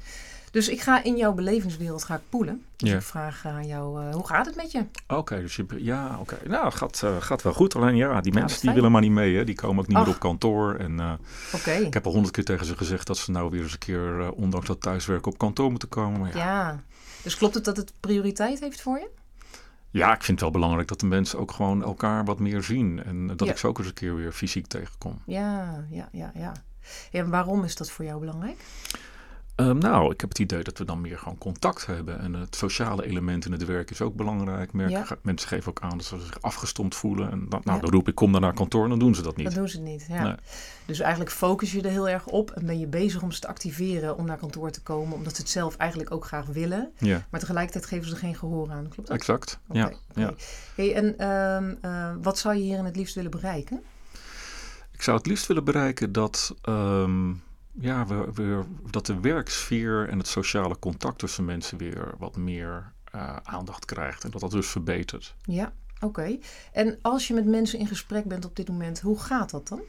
[0.51, 2.63] Dus ik ga in jouw belevingswereld ga ik poelen.
[2.77, 2.97] Dus Ja.
[2.97, 4.85] ik vraag aan jou, eh, hoe gaat het met je?
[5.09, 6.37] Oké, dus je, ja, oké.
[6.47, 7.75] Nou, gaat, eh, gaat wel goed.
[7.75, 9.37] Alleen ja, die wat mensen die willen maar niet mee.
[9.37, 9.45] Hè.
[9.45, 10.05] Die komen ook niet Ach.
[10.05, 10.75] meer op kantoor.
[10.75, 11.19] En
[11.55, 11.71] Oké.
[11.73, 14.33] ik heb al honderd keer tegen ze gezegd dat ze nou weer eens een keer,
[14.33, 16.21] ondanks dat thuiswerken, op kantoor moeten komen.
[16.21, 16.83] Maar ja, Ja.
[17.23, 19.09] Dus klopt het dat het prioriteit heeft voor je?
[19.93, 23.05] Ja, ik vind het wel belangrijk dat de mensen ook gewoon elkaar wat meer zien.
[23.05, 23.53] En dat Ja.
[23.53, 25.19] ik ze ook eens een keer weer fysiek tegenkom.
[25.27, 26.53] Ja, ja, ja, ja.
[27.13, 28.65] En waarom is dat voor jou belangrijk?
[29.55, 32.19] Ehm, nou, ik heb het idee dat we dan meer gewoon contact hebben.
[32.21, 34.73] En het sociale element in het werk is ook belangrijk.
[34.73, 35.07] Merk, Ja.
[35.23, 37.31] Mensen geven ook aan dat ze zich afgestomd voelen.
[37.31, 37.83] En dan, nou, Ja.
[37.83, 39.47] dan roep ik, kom dan naar kantoor en dan doen ze dat niet.
[39.47, 40.07] Dat doen ze niet.
[40.09, 40.23] Ja.
[40.23, 40.35] Nee.
[40.87, 43.49] Dus eigenlijk focus je er heel erg op en ben je bezig om ze te
[43.49, 46.93] activeren om naar kantoor te komen, omdat ze het zelf eigenlijk ook graag willen.
[46.99, 48.89] Ja, Maar tegelijkertijd geven ze er geen gehoor aan.
[48.89, 49.17] Klopt dat?
[49.17, 49.59] exact.
[49.73, 49.97] Ja, oké.
[50.21, 50.35] ja.
[50.75, 53.83] Hey, en ehm, eh, wat zou je hierin het liefst willen bereiken?
[54.93, 57.33] Ik zou het liefst willen bereiken dat, ehm,
[57.81, 62.93] ja, we, we, dat de werksfeer en het sociale contact tussen mensen weer wat meer
[63.05, 64.25] eh, aandacht krijgt.
[64.25, 65.35] En dat dat dus verbetert.
[65.43, 66.39] Ja, oké.
[66.73, 69.81] En als je met mensen in gesprek bent op dit moment, hoe gaat dat dan?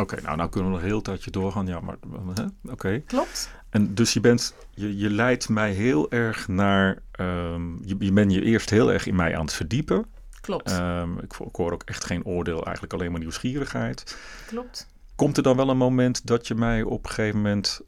[0.00, 1.66] Oké, nou, nou kunnen we nog een heel tijdje doorgaan.
[1.66, 1.96] Ja, maar
[2.34, 3.00] hè, oké.
[3.00, 3.50] Klopt?
[3.70, 8.32] En dus je bent, je, je leidt mij heel erg naar, ehm, je, je bent
[8.32, 10.06] je eerst heel erg in mij aan het verdiepen.
[10.40, 10.70] Klopt.
[10.70, 14.16] Ehm, ik, ik hoor ook echt geen oordeel, eigenlijk alleen maar nieuwsgierigheid.
[14.46, 14.86] Klopt.
[15.16, 17.80] Komt er dan wel een moment dat je mij op een gegeven moment,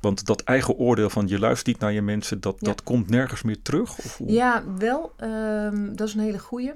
[0.00, 2.66] want dat eigen oordeel van je luistert niet naar je mensen, dat, Ja.
[2.66, 3.98] dat komt nergens meer terug?
[3.98, 4.20] Of?
[4.26, 5.12] Ja, wel.
[5.16, 6.72] ehm, dat is een hele goeie.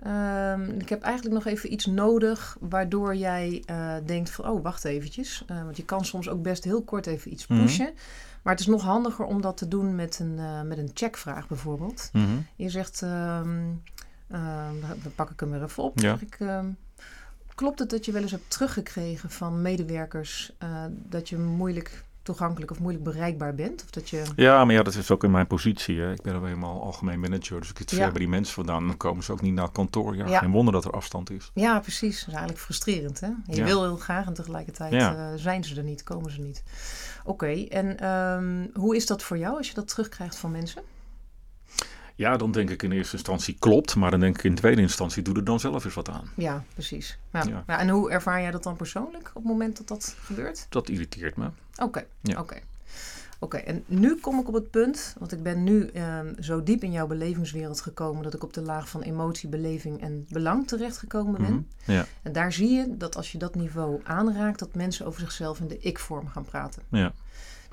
[0.00, 4.84] Ehm, ik heb eigenlijk nog even iets nodig waardoor jij eh, denkt van, oh, wacht
[4.84, 5.42] eventjes.
[5.46, 7.60] Eh, want je kan soms ook best heel kort even iets Mhm.
[7.62, 7.90] pushen.
[8.42, 11.48] Maar het is nog handiger om dat te doen met een, eh, met een checkvraag
[11.48, 12.08] bijvoorbeeld.
[12.12, 12.24] Mhm.
[12.56, 13.58] Je zegt, ehm,
[15.02, 15.98] dan pak ik hem weer even op.
[15.98, 16.16] Ja.
[16.18, 16.38] Zeg ik,
[17.56, 22.70] klopt het dat je wel eens hebt teruggekregen van medewerkers eh, dat je moeilijk toegankelijk
[22.70, 23.82] of moeilijk bereikbaar bent?
[23.84, 24.22] Of dat je...
[24.36, 26.00] Ja, maar ja, dat is ook in mijn positie.
[26.00, 26.12] Hè.
[26.12, 27.96] Ik ben al helemaal algemeen manager, dus ik zit Ja.
[27.96, 28.86] ver bij die mensen vandaan.
[28.86, 30.16] Dan komen ze ook niet naar het kantoor.
[30.16, 31.50] Ja, wonder dat er afstand is.
[31.54, 32.18] Ja, precies.
[32.18, 33.20] Dat is eigenlijk frustrerend.
[33.20, 33.26] Hè?
[33.46, 33.64] Je Ja.
[33.64, 36.62] wil heel graag en tegelijkertijd eh, zijn ze er niet, komen ze niet.
[37.24, 40.82] Oké, en ehm, hoe is dat voor jou als je dat terugkrijgt van mensen?
[42.16, 45.22] Ja, dan denk ik in eerste instantie klopt, maar dan denk ik in tweede instantie
[45.22, 46.30] doe er dan zelf eens wat aan.
[46.36, 47.18] Ja, precies.
[47.32, 47.44] Ja.
[47.66, 47.78] Ja.
[47.78, 50.66] En hoe ervaar jij dat dan persoonlijk op het moment dat dat gebeurt?
[50.68, 51.48] Dat irriteert me.
[51.82, 52.40] Oké, Ja.
[52.40, 52.58] oké.
[53.38, 56.82] Oké, en nu kom ik op het punt, want ik ben nu ehm, zo diep
[56.82, 61.40] in jouw belevingswereld gekomen dat ik op de laag van emotie, beleving en belang terechtgekomen
[61.42, 61.52] ben.
[61.52, 61.92] Mhm.
[61.92, 65.60] Ja, En daar zie je dat als je dat niveau aanraakt, dat mensen over zichzelf
[65.60, 66.82] in de ik-vorm gaan praten.
[66.88, 67.12] ja,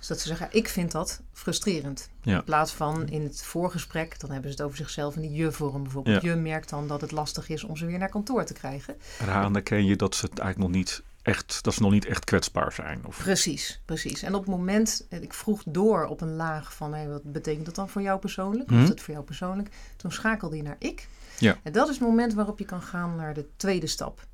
[0.03, 2.09] Dus dat ze zeggen, ik vind dat frustrerend.
[2.21, 2.37] Ja.
[2.37, 5.83] In plaats van in het voorgesprek, dan hebben ze het over zichzelf in die je-vorm
[5.83, 6.21] bijvoorbeeld.
[6.21, 6.29] Ja.
[6.29, 8.95] Je merkt dan dat het lastig is om ze weer naar kantoor te krijgen.
[9.21, 12.23] eraan herken je dat ze het eigenlijk nog niet echt, dat ze nog niet echt
[12.23, 13.05] kwetsbaar zijn.
[13.05, 14.21] Of, Precies, precies.
[14.21, 17.75] En op het moment, eh, ik vroeg door op een laag van, wat betekent dat
[17.75, 18.69] dan voor jou persoonlijk?
[18.69, 18.81] Mhm.
[18.81, 19.69] is dat voor jou persoonlijk?
[19.95, 21.07] Toen schakelde je naar ik.
[21.39, 21.57] Ja.
[21.63, 24.25] En dat is het moment waarop je kan gaan naar de tweede stap.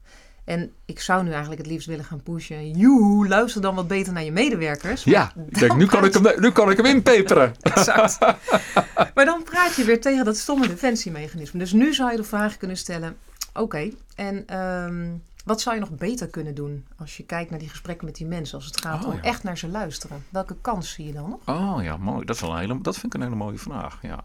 [0.43, 2.71] En ik zou nu eigenlijk het liefst willen gaan pushen.
[2.71, 5.03] Joehoe, luister dan wat beter naar je medewerkers.
[5.03, 7.53] ja, ik denk, nu kan ik, hem, nu kan ik hem inpeperen.
[7.61, 8.17] Exact.
[9.15, 11.59] maar dan praat je weer tegen dat stomme defensiemechanisme.
[11.59, 13.17] Dus nu zou je de vraag kunnen stellen:
[13.53, 15.07] oké, en ehm,
[15.45, 18.25] wat zou je nog beter kunnen doen als je kijkt naar die gesprekken met die
[18.27, 19.21] mensen, als het gaat Oh, om ja.
[19.21, 20.25] echt naar ze luisteren?
[20.29, 21.57] Welke kans zie je dan nog?
[21.57, 22.25] Oh ja, mooi.
[22.25, 23.99] Dat, is een hele, dat vind ik een hele mooie vraag.
[24.01, 24.23] Ja.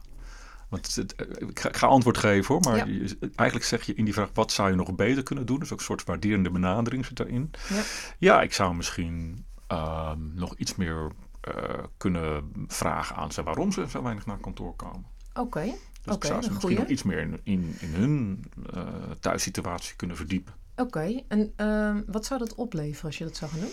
[0.75, 2.85] Want het, eh, ik, ga, ik ga antwoord geven hoor, maar Ja.
[2.85, 5.59] je- eigenlijk zeg je in die vraag: wat zou je nog beter kunnen doen?
[5.59, 7.51] Dus ook een soort waarderende benadering zit daarin.
[7.69, 7.83] Ja.
[8.19, 11.11] Ja, ik zou misschien ehm, nog iets meer
[11.41, 11.55] eh,
[11.97, 15.05] kunnen vragen aan ze waarom ze zo weinig naar kantoor komen.
[15.35, 15.61] Oké,
[16.03, 18.83] Dus Oké, ik zou ze misschien nog iets meer in, in, in hun eh,
[19.21, 20.55] thuissituatie kunnen verdiepen.
[20.77, 21.23] oké.
[21.29, 23.73] En ehm, wat zou dat opleveren als je dat zou gaan doen?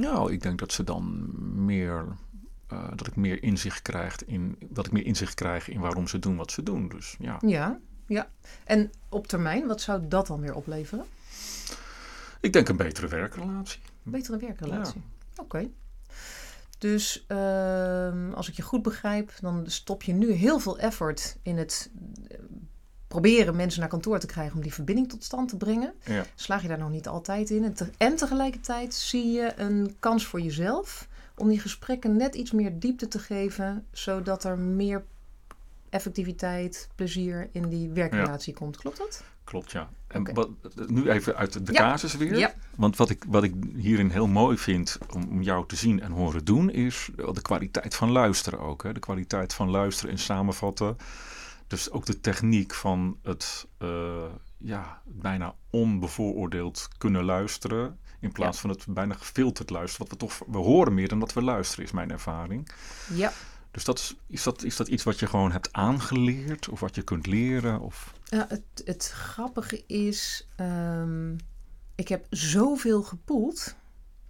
[0.00, 1.30] Nou, ik denk dat ze dan
[1.64, 2.04] meer.
[2.66, 6.18] Eh, dat ik meer inzicht krijg in dat ik meer inzicht krijg in waarom ze
[6.18, 6.88] doen wat ze doen.
[6.88, 7.36] Dus ja.
[7.46, 8.28] Ja, ja.
[8.64, 11.04] En op termijn, wat zou dat dan weer opleveren?
[12.40, 13.80] Ik denk een betere werkrelatie.
[14.02, 15.02] Betere werkrelatie.
[15.36, 15.68] Oké.
[16.78, 21.56] Dus ehm, als ik je goed begrijp, dan stop je nu heel veel effort in
[21.58, 21.90] het
[22.28, 22.38] eh,
[23.08, 25.94] proberen mensen naar kantoor te krijgen om die verbinding tot stand te brengen.
[26.04, 26.24] Ja.
[26.34, 27.64] Slaag je daar nog niet altijd in.
[27.64, 32.52] En, te- en tegelijkertijd zie je een kans voor jezelf om die gesprekken net iets
[32.52, 35.04] meer diepte te geven, zodat er meer
[35.88, 38.76] effectiviteit, plezier in die werkrelatie komt.
[38.76, 39.24] Klopt dat?
[39.44, 39.88] Klopt, ja.
[40.06, 40.48] En wat,
[40.86, 41.80] nu even uit de Ja.
[41.80, 42.38] casus weer.
[42.38, 42.54] Ja.
[42.76, 46.10] Want wat ik, wat ik hierin heel mooi vind om, om jou te zien en
[46.12, 48.82] horen doen, is de kwaliteit van luisteren ook.
[48.82, 48.92] Hè?
[48.92, 50.96] De kwaliteit van luisteren en samenvatten.
[51.66, 54.24] Dus ook de techniek van het eh,
[54.58, 57.98] ja, bijna onbevooroordeeld kunnen luisteren.
[58.24, 60.08] In plaats van het bijna gefilterd luisteren.
[60.08, 62.68] Wat we toch, we horen meer dan dat we luisteren, is mijn ervaring.
[63.14, 63.32] Ja.
[63.70, 66.68] Dus dat is, is, dat, is dat iets wat je gewoon hebt aangeleerd?
[66.68, 67.80] Of wat je kunt leren?
[67.80, 68.12] Of...
[68.24, 71.32] Ja, het, het grappige is, ehm,
[71.94, 73.74] ik heb zoveel gepoeld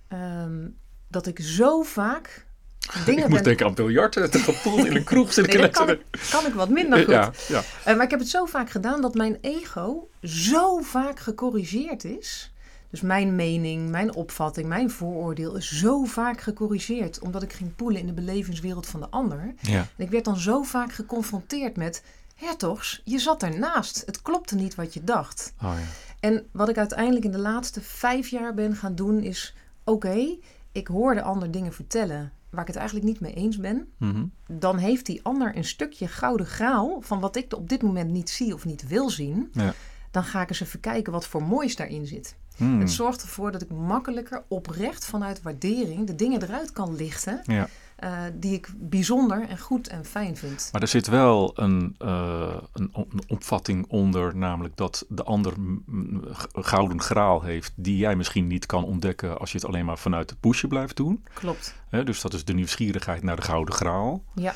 [0.08, 0.68] ehm,
[1.08, 2.46] dat ik zo vaak
[3.06, 3.42] dingen Ik moest ben...
[3.42, 6.54] denken aan biljarten, te gepoeld in een kroeg zit Nee, dat kan, ik- kan ik
[6.54, 7.08] wat minder goed.
[7.08, 7.62] Ja, ja.
[7.84, 12.48] Eh, maar ik heb het zo vaak gedaan dat mijn ego zo vaak gecorrigeerd is.
[12.94, 17.18] Dus mijn mening, mijn opvatting, mijn vooroordeel is zo vaak gecorrigeerd.
[17.18, 19.54] Omdat ik ging poelen in de belevingswereld van de ander.
[19.60, 19.78] ja.
[19.96, 22.02] En ik werd dan zo vaak geconfronteerd met...
[22.34, 24.02] Hertogs, je zat ernaast.
[24.06, 25.54] Het klopte niet wat je dacht.
[25.62, 25.86] Oh, ja.
[26.20, 29.54] En wat ik uiteindelijk in de laatste vijf jaar ben gaan doen is...
[29.84, 30.36] Oké,
[30.72, 33.88] ik hoor de ander dingen vertellen waar ik het eigenlijk niet mee eens ben.
[33.96, 34.24] Mhm.
[34.46, 38.30] Dan heeft die ander een stukje gouden graal van wat ik op dit moment niet
[38.30, 39.48] zie of niet wil zien.
[39.52, 39.74] Ja.
[40.10, 42.36] Dan ga ik eens even kijken wat voor moois daarin zit.
[42.56, 42.80] Hmm.
[42.80, 47.68] Het zorgt ervoor dat ik makkelijker oprecht vanuit waardering de dingen eruit kan lichten Ja.
[47.96, 50.68] eh, die ik bijzonder en goed en fijn vind.
[50.72, 55.52] Maar er zit wel een, eh, een, op- een opvatting onder, namelijk dat de ander
[56.52, 60.28] gouden graal heeft, die jij misschien niet kan ontdekken als je het alleen maar vanuit
[60.28, 61.24] de pushen blijft doen.
[61.34, 61.74] Klopt.
[62.04, 64.24] Dus dat is de nieuwsgierigheid naar de gouden graal.
[64.34, 64.54] Ja.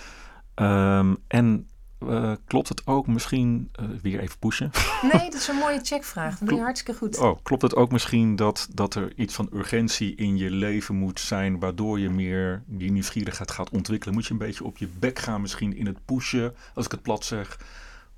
[0.54, 4.70] Ehm, en eh, klopt het ook misschien, eh, weer even pushen,
[5.12, 6.38] Nee, dat is een mooie checkvraag.
[6.38, 7.18] Dat doe je hartstikke goed.
[7.18, 11.20] Oh, klopt het ook misschien dat, dat er iets van urgentie in je leven moet
[11.20, 14.14] zijn, waardoor je meer die nieuwsgierigheid gaat ontwikkelen?
[14.14, 17.02] Moet je een beetje op je bek gaan misschien in het pushen, als ik het
[17.02, 17.58] plat zeg,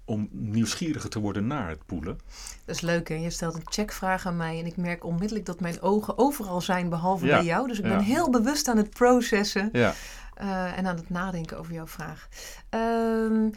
[0.04, 2.18] om nieuwsgieriger te worden naar het poelen?
[2.64, 3.14] Dat is leuk hè.
[3.14, 6.88] Je stelt een checkvraag aan mij en ik merk onmiddellijk dat mijn ogen overal zijn
[6.88, 7.68] behalve Ja, bij jou.
[7.68, 7.96] Dus ik ja.
[7.96, 9.94] ben heel bewust aan het processen Ja.
[10.40, 12.28] Eh, en aan het nadenken over jouw vraag.
[12.68, 13.48] Ehm,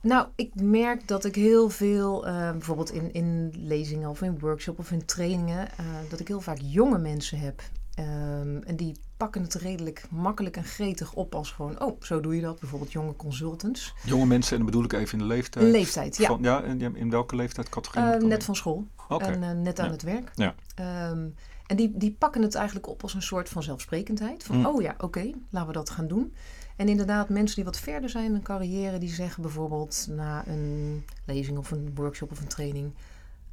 [0.00, 4.78] nou, ik merk dat ik heel veel, eh, bijvoorbeeld in, in lezingen of in workshops
[4.78, 7.62] of in trainingen, eh, dat ik heel vaak jonge mensen heb.
[7.94, 12.34] Ehm, en die pakken het redelijk makkelijk en gretig op als gewoon, oh, zo doe
[12.34, 12.60] je dat.
[12.60, 13.94] Bijvoorbeeld jonge consultants.
[14.04, 15.70] Jonge mensen, en dan bedoel ik even in de leeftijd.
[15.70, 16.26] Leeftijd, ja.
[16.26, 18.02] Van, ja, en in welke leeftijdscategorie?
[18.10, 18.44] Moet dat net in?
[18.44, 19.92] van school en eh, net aan Ja.
[19.92, 20.30] het werk.
[20.34, 20.54] Ja.
[20.74, 21.28] Ehm,
[21.66, 24.44] en die, die pakken het eigenlijk op als een soort van zelfsprekendheid.
[24.44, 24.66] Van, Mm.
[24.66, 26.34] oh ja, oké, laten we dat gaan doen.
[26.76, 31.04] En inderdaad, mensen die wat verder zijn in hun carrière, die zeggen bijvoorbeeld na een
[31.24, 32.92] lezing of een workshop of een training...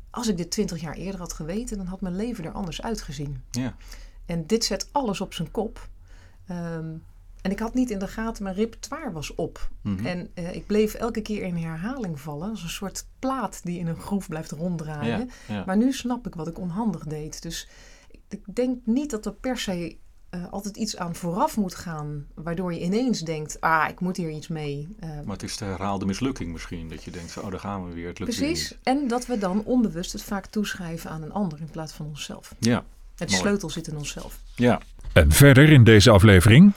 [0.10, 3.41] Als ik dit twintig jaar eerder had geweten, dan had mijn leven er anders uitgezien.
[3.52, 3.76] Ja.
[4.26, 5.88] En dit zet alles op zijn kop.
[6.47, 6.91] Ehm,
[7.41, 9.69] en ik had niet in de gaten, mijn repertoire was op.
[9.82, 10.06] Mhm.
[10.06, 12.49] En eh, ik bleef elke keer in herhaling vallen.
[12.49, 15.30] Als een soort plaat die in een groef blijft ronddraaien.
[15.47, 15.63] ja, ja.
[15.65, 17.41] Maar nu snap ik wat ik onhandig deed.
[17.41, 17.67] Dus
[18.34, 19.98] ik, denk niet dat er per se
[20.30, 22.28] eh, altijd iets aan vooraf moet gaan.
[22.36, 24.96] Waardoor je ineens denkt, ah, ik moet hier iets mee.
[25.00, 26.89] Eh, Maar het is de herhaalde mislukking misschien.
[26.89, 28.08] Dat je denkt, oh, daar gaan we weer.
[28.08, 28.78] Het lukt precies.
[28.84, 32.56] En dat we dan onbewust het vaak toeschrijven aan een ander in plaats van onszelf.
[32.60, 34.39] Ja, Het sleutel zit in onszelf.
[34.56, 34.82] ja.
[35.13, 36.73] En verder in deze aflevering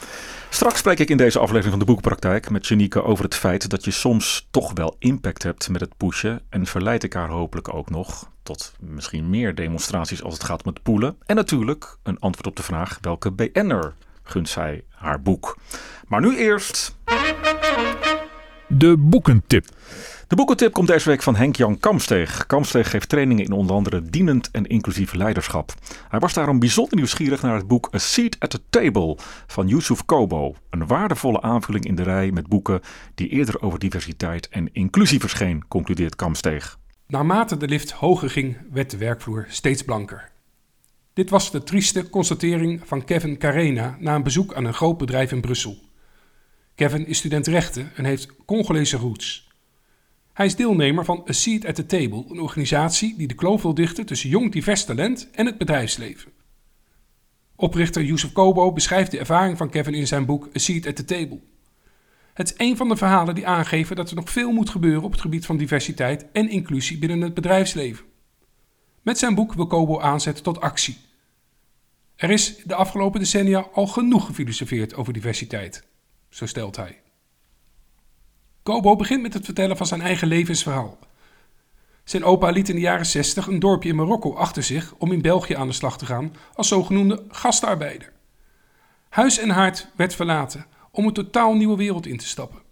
[0.49, 3.85] Straks spreek ik in deze aflevering van de Boekpraktijk met Janieke over het feit dat
[3.85, 6.41] je soms toch wel impact hebt met het pushen.
[6.49, 10.73] En verleid ik haar hopelijk ook nog tot misschien meer demonstraties als het gaat om
[10.73, 11.17] het poelen.
[11.27, 15.59] En natuurlijk een antwoord op de vraag welke BN'er gunt zij haar boek.
[16.09, 16.97] Maar nu eerst
[18.67, 19.67] de boekentip.
[20.29, 22.47] De boekentip komt deze week van Henk-Jan Kamsteeg.
[22.47, 25.75] Kamsteeg geeft trainingen in onder andere dienend en inclusief leiderschap.
[26.09, 30.05] Hij was daarom bijzonder nieuwsgierig naar het boek A Seat at the Table van Yusuf
[30.05, 30.55] Kobo.
[30.71, 32.81] Een waardevolle aanvulling in de rij met boeken
[33.15, 36.79] die eerder over diversiteit en inclusie verscheen, concludeert Kamsteeg.
[37.07, 40.31] Naarmate de lift hoger ging, werd de werkvloer steeds blanker.
[41.13, 45.33] Dit was de trieste constatering van Kevin Carena na een bezoek aan een groot bedrijf
[45.33, 45.79] in Brussel.
[46.75, 49.46] Kevin is student rechten en heeft Congolese roots.
[50.37, 53.75] Hij is deelnemer van A Seat at the Table, een organisatie die de kloof wil
[53.75, 56.33] dichten tussen jong divers talent en het bedrijfsleven.
[57.55, 61.05] Oprichter Yusuf Kobo beschrijft de ervaring van Kevin in zijn boek A Seat at the
[61.05, 61.41] Table.
[62.35, 65.13] Het is een van de verhalen die aangeven dat er nog veel moet gebeuren op
[65.13, 68.05] het gebied van diversiteit en inclusie binnen het bedrijfsleven.
[69.03, 70.97] Met zijn boek wil Kobo aanzetten tot actie.
[72.17, 75.87] Er is de afgelopen decennia al genoeg gefilosofeerd over diversiteit,
[76.29, 77.05] zo stelt hij.
[78.67, 80.99] Kobo begint met het vertellen van zijn eigen levensverhaal.
[82.05, 85.23] Zijn opa liet in de jaren 60 een dorpje in Marokko achter zich om in
[85.23, 88.13] België aan de slag te gaan als zogenoemde gastarbeider.
[89.09, 92.63] Huis en haard werd verlaten om een totaal nieuwe wereld in te stappen.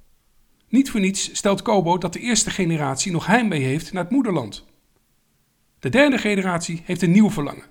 [0.69, 4.65] Niet voor niets stelt Kobo dat de eerste generatie nog heimwee heeft naar het moederland.
[5.79, 7.67] De derde generatie heeft een nieuw verlangen.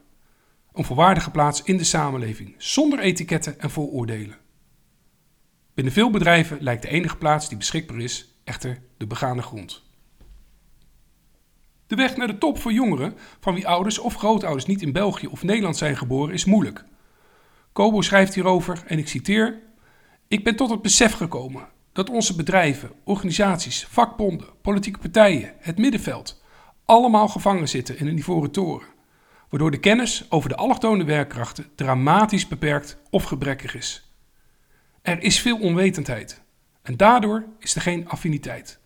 [0.74, 4.42] Een volwaardige plaats in de samenleving, zonder etiketten en vooroordelen.
[5.74, 9.84] Binnen veel bedrijven lijkt de enige plaats die beschikbaar is echter de begane grond.
[11.88, 15.28] De weg naar de top voor jongeren van wie ouders of grootouders niet in België
[15.28, 16.86] of Nederland zijn geboren is moeilijk.
[17.72, 19.62] Kobo schrijft hierover en ik citeer:
[20.28, 26.44] Ik ben tot het besef gekomen dat onze bedrijven, organisaties, vakbonden, politieke partijen, het middenveld
[26.86, 28.88] allemaal gevangen zitten in een ivoren toren,
[29.50, 34.12] waardoor de kennis over de allochtone werkkrachten dramatisch beperkt of gebrekkig is.
[35.04, 36.42] Er is veel onwetendheid
[36.82, 38.80] en daardoor is er geen affiniteit.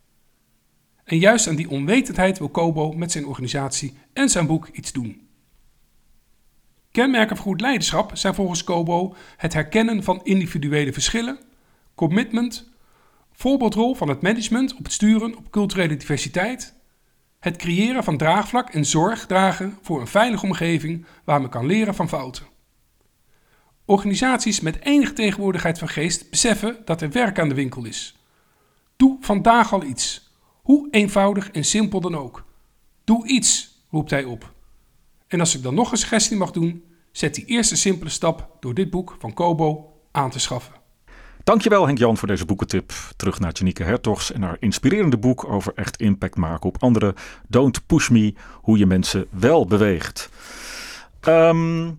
[1.03, 5.27] En juist aan die onwetendheid wil Kobo met zijn organisatie en zijn boek iets doen.
[6.91, 11.39] Kenmerken voor goed leiderschap zijn volgens Kobo het herkennen van individuele verschillen,
[11.95, 12.71] commitment,
[13.32, 16.73] voorbeeldrol van het management op het sturen op culturele diversiteit,
[17.39, 21.95] het creëren van draagvlak en zorg dragen voor een veilige omgeving waar men kan leren
[21.95, 22.56] van fouten.
[23.89, 28.15] Organisaties met enige tegenwoordigheid van geest beseffen dat er werk aan de winkel is.
[28.95, 32.43] Doe vandaag al iets, hoe eenvoudig en simpel dan ook.
[33.04, 34.54] Doe iets, roept hij op.
[35.28, 38.73] En als ik dan nog een suggestie mag doen, zet die eerste simpele stap door
[38.73, 40.73] dit boek van Kobo aan te schaffen.
[41.43, 42.93] Dankjewel Henk-Jan voor deze boekentip.
[43.15, 47.13] Terug naar Janieke Hertogs en haar inspirerende boek over echt impact maken op anderen.
[47.47, 50.30] Don't Push Me, hoe je mensen wel beweegt.
[51.19, 51.89] Ehm,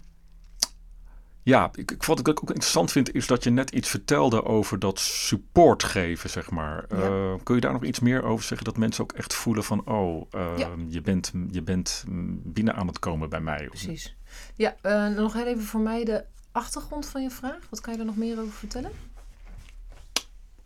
[1.49, 4.79] ja, ik, ik, wat ik ook interessant vind is dat je net iets vertelde over
[4.79, 6.85] dat support geven, zeg maar.
[6.89, 6.97] Ja.
[6.97, 8.67] Eh, kun je daar nog iets meer over zeggen?
[8.67, 10.69] Dat mensen ook echt voelen van, oh, eh, Ja.
[10.89, 12.05] je, bent, je bent
[12.45, 13.67] binnen aan het komen bij mij.
[13.69, 14.17] Precies.
[14.55, 17.59] Ja, eh, nog heel even voor mij de achtergrond van je vraag.
[17.71, 18.91] Wat kan je er nog meer over vertellen?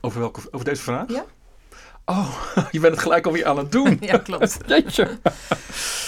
[0.01, 1.09] Over, welke, over deze vraag?
[1.09, 1.25] Ja.
[2.05, 3.97] Oh, je bent het gelijk alweer aan het doen.
[4.11, 4.59] ja, klopt.
[4.67, 5.19] Jeetje.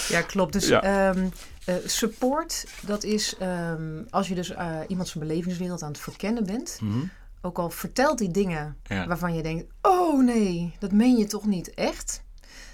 [0.09, 0.53] Ja, klopt.
[0.53, 0.81] Dus Ja.
[0.83, 1.27] ehm,
[1.65, 6.45] eh, support, dat is ehm, als je dus eh, iemand zijn belevingswereld aan het verkennen
[6.45, 6.77] bent.
[6.81, 6.99] Mhm.
[7.41, 9.07] Ook al vertelt hij dingen Ja.
[9.07, 12.23] waarvan je denkt: oh nee, dat meen je toch niet echt?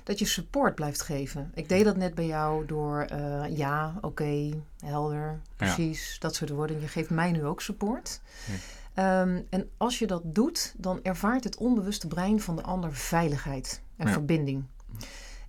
[0.04, 1.52] Dat je support blijft geven.
[1.54, 4.50] Ik deed dat net bij jou door eh, ja, oké,
[4.86, 6.82] helder, precies, dat soort woorden.
[6.82, 8.22] Je geeft mij nu ook support.
[8.46, 8.54] Ja.
[8.94, 13.82] Ehm, en als je dat doet, dan ervaart het onbewuste brein van de ander veiligheid
[13.98, 14.64] en verbinding.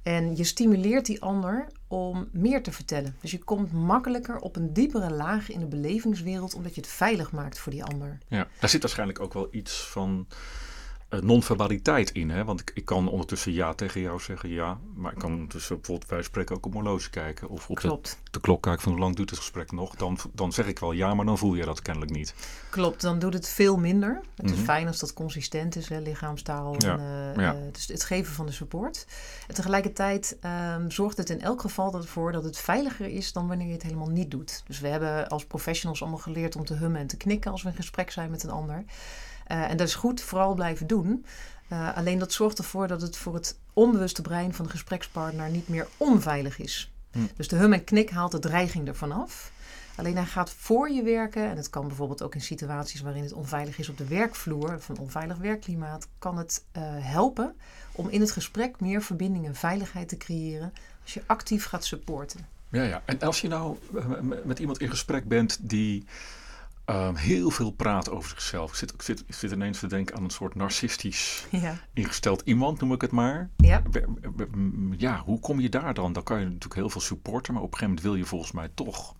[0.02, 3.16] En je stimuleert die ander om meer te vertellen.
[3.20, 7.32] Dus je komt makkelijker op een diepere laag in de belevingswereld, omdat je het veilig
[7.32, 8.18] maakt voor die ander.
[8.28, 10.26] Ja, daar zit waarschijnlijk ook wel iets van
[11.20, 12.30] non-verbaliteit in.
[12.30, 12.44] Hè?
[12.44, 14.78] Want ik, ik kan ondertussen ja tegen jou zeggen, ja.
[14.94, 17.48] Maar ik kan ondertussen bijvoorbeeld bij spreken ook op horloge kijken.
[17.48, 18.18] Of op de, Klopt.
[18.30, 19.94] de klok kijken van hoe lang duurt het gesprek nog.
[19.96, 22.34] Dan, dan zeg ik wel ja, maar dan voel je dat kennelijk niet.
[22.70, 24.20] Klopt, dan doet het veel minder.
[24.36, 24.64] Het is Mhm.
[24.64, 26.74] fijn als dat consistent is, hè, lichaamstaal.
[26.78, 27.54] Ja, En, eh, ja.
[27.54, 29.06] eh, dus het geven van de support.
[29.48, 33.66] En tegelijkertijd ehm, zorgt het in elk geval ervoor dat het veiliger is dan wanneer
[33.66, 34.62] je het helemaal niet doet.
[34.66, 37.68] Dus we hebben als professionals allemaal geleerd om te hummen en te knikken als we
[37.68, 38.84] in gesprek zijn met een ander.
[39.52, 41.24] Eh, en dat is goed, vooral blijven doen.
[41.68, 45.68] Eh, alleen dat zorgt ervoor dat het voor het onbewuste brein van de gesprekspartner niet
[45.68, 46.92] meer onveilig is.
[47.10, 47.18] Hm.
[47.36, 49.52] Dus de hum en knik haalt de dreiging ervan af.
[49.96, 51.50] Alleen hij gaat voor je werken.
[51.50, 54.88] En het kan bijvoorbeeld ook in situaties waarin het onveilig is op de werkvloer, of
[54.88, 57.54] een onveilig werkklimaat, kan het eh, helpen
[57.92, 62.46] om in het gesprek meer verbinding en veiligheid te creëren als je actief gaat supporten.
[62.68, 63.02] Ja, ja.
[63.04, 63.76] En als je nou
[64.44, 66.04] met iemand in gesprek bent die
[66.84, 68.70] ehm, heel veel praat over zichzelf.
[68.70, 72.40] Ik zit, ik, zit, ik zit ineens te denken aan een soort narcistisch Ja, ingesteld
[72.44, 73.50] iemand, noem ik het maar.
[73.56, 73.82] ja.
[73.90, 74.48] Be-
[74.96, 76.12] Ja, hoe kom je daar dan?
[76.12, 78.52] Dan kan je natuurlijk heel veel supporten, maar op een gegeven moment wil je volgens
[78.52, 79.14] mij toch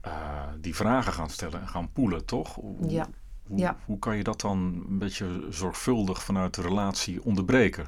[0.00, 2.54] eh, die vragen gaan stellen en gaan poelen, toch?
[2.54, 3.08] Hoe, Ja.
[3.46, 3.76] Hoe, Ja.
[3.84, 7.86] hoe kan je dat dan een beetje zorgvuldig vanuit de relatie onderbreken?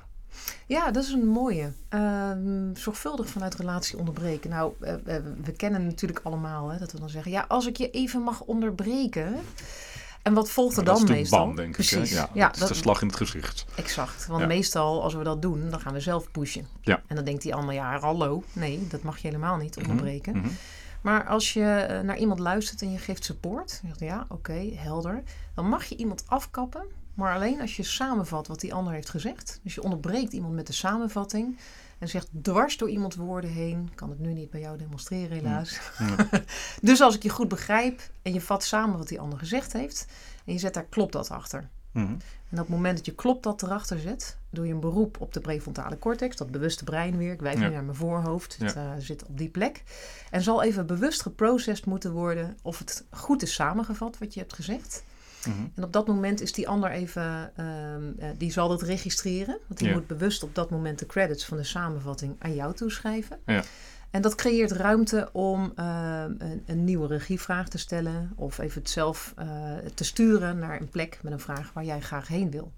[0.67, 1.73] Ja, dat is een mooie.
[1.89, 4.51] Ehm, zorgvuldig vanuit relatie onderbreken.
[4.51, 7.77] Nou, eh, eh, we kennen natuurlijk allemaal hè, dat we dan zeggen: ja, als ik
[7.77, 9.35] je even mag onderbreken.
[10.23, 11.47] En wat volgt er Nou, dat dan is meestal?
[11.47, 12.11] bam, denk Precies.
[12.11, 12.17] ik.
[12.17, 12.23] Hè?
[12.23, 13.65] Ja, ja, dat is de slag in het gezicht.
[13.75, 14.27] exact.
[14.27, 14.47] Want Ja.
[14.47, 16.67] meestal, als we dat doen, dan gaan we zelf pushen.
[16.81, 17.03] Ja.
[17.07, 18.43] En dan denkt die ander: ja, hallo.
[18.53, 20.37] Nee, dat mag je helemaal niet onderbreken.
[20.37, 20.49] Mhm.
[21.01, 24.71] Maar als je eh, naar iemand luistert en je geeft support, je zegt ja, oké,
[24.75, 25.23] helder,
[25.55, 26.83] dan mag je iemand afkappen,
[27.21, 29.61] maar alleen als je samenvat wat die ander heeft gezegd.
[29.63, 31.59] Dus je onderbreekt iemand met de samenvatting
[31.99, 33.87] en zegt dwars door iemand woorden heen.
[33.91, 35.81] Ik kan het nu niet bij jou demonstreren, helaas.
[36.83, 40.07] dus als ik je goed begrijp en je vat samen wat die ander gezegd heeft
[40.45, 41.69] en je zet daar klopt dat achter.
[41.93, 42.07] Mhm.
[42.51, 45.33] En op het moment dat je klopt dat erachter zet, doe je een beroep op
[45.33, 47.33] de prefrontale cortex, dat bewuste brein weer.
[47.33, 47.67] Ik wijs Ja.
[47.69, 48.95] nu naar mijn voorhoofd, het Ja.
[48.95, 49.83] eh, zit op die plek.
[50.31, 54.53] En zal even bewust geprocessed moeten worden of het goed is samengevat wat je hebt
[54.53, 55.05] gezegd.
[55.47, 55.59] Mhm.
[55.75, 59.59] En op dat moment is die ander even, ehm, eh, die zal dat registreren.
[59.67, 59.95] Want die Ja.
[59.95, 63.39] moet bewust op dat moment de credits van de samenvatting aan jou toeschrijven.
[63.47, 63.63] Ja.
[64.11, 68.33] En dat creëert ruimte om ehm, een, een nieuwe regievraag te stellen.
[68.37, 69.47] Of even het zelf eh,
[69.95, 72.73] te sturen naar een plek met een vraag waar jij graag heen wil.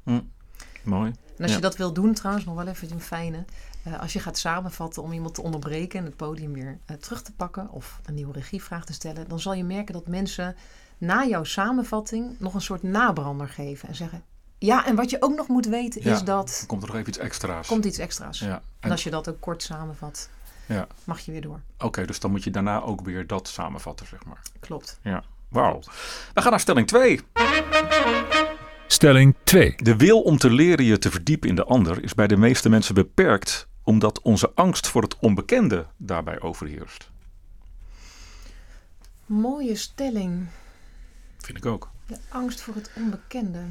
[0.85, 1.11] Mooi.
[1.37, 1.57] En als Ja.
[1.57, 3.45] je dat wil doen, trouwens, nog wel even een fijne.
[3.83, 7.33] eh, als je gaat samenvatten om iemand te onderbreken en het podium weer terug te
[7.33, 10.57] pakken of een nieuwe regievraag te stellen, dan zal je merken dat mensen
[11.03, 14.23] na jouw samenvatting nog een soort nabrander geven en zeggen:
[14.59, 16.13] Ja, en wat je ook nog moet weten Ja.
[16.15, 16.65] is dat.
[16.67, 17.67] Komt er nog even iets extra's.
[17.69, 18.39] Komt iets extra's.
[18.39, 18.55] Ja.
[18.55, 20.29] En En- als je dat ook kort samenvat,
[20.67, 20.87] Ja.
[21.05, 21.61] mag je weer door.
[21.79, 24.43] Oké, dus dan moet je daarna ook weer dat samenvatten, zeg maar.
[24.61, 24.99] Klopt.
[25.03, 25.25] Ja.
[25.49, 25.81] Wauw.
[26.35, 27.21] We gaan naar stelling 2.
[28.87, 29.75] Stelling 2.
[29.77, 32.69] De wil om te leren je te verdiepen in de ander is bij de meeste
[32.69, 37.11] mensen beperkt, omdat onze angst voor het onbekende daarbij overheerst.
[39.27, 40.47] Mooie stelling.
[41.43, 41.91] Vind ik ook.
[42.07, 43.65] De angst voor het onbekende.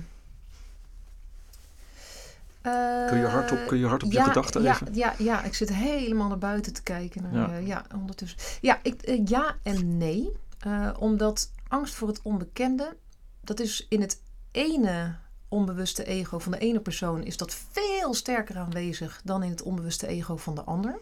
[2.61, 4.93] Kun je hardop, kun je hardop je ja, gedachten ja, even?
[4.93, 7.31] Ja, ja, ik zit helemaal naar buiten te kijken.
[7.31, 7.85] Naar, Ja.
[7.95, 8.39] ondertussen.
[8.61, 10.29] Ja, ik, eh, ja en nee.
[10.59, 12.95] Eh, omdat angst voor het onbekende,
[13.41, 15.15] dat is in het ene
[15.47, 20.07] onbewuste ego van de ene persoon, is dat veel sterker aanwezig dan in het onbewuste
[20.07, 20.99] ego van de ander.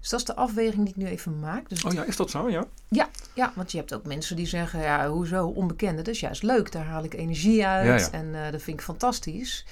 [0.00, 1.68] Dus dat is de afweging die ik nu even maak.
[1.68, 2.48] Dus Oh ja, is dat zo?
[2.48, 3.08] Ja.
[3.34, 6.02] ja, want je hebt ook mensen die zeggen, ja, hoezo onbekende?
[6.02, 8.10] Dat is juist leuk, daar haal ik energie uit Ja, ja.
[8.10, 9.64] en eh, dat vind ik fantastisch.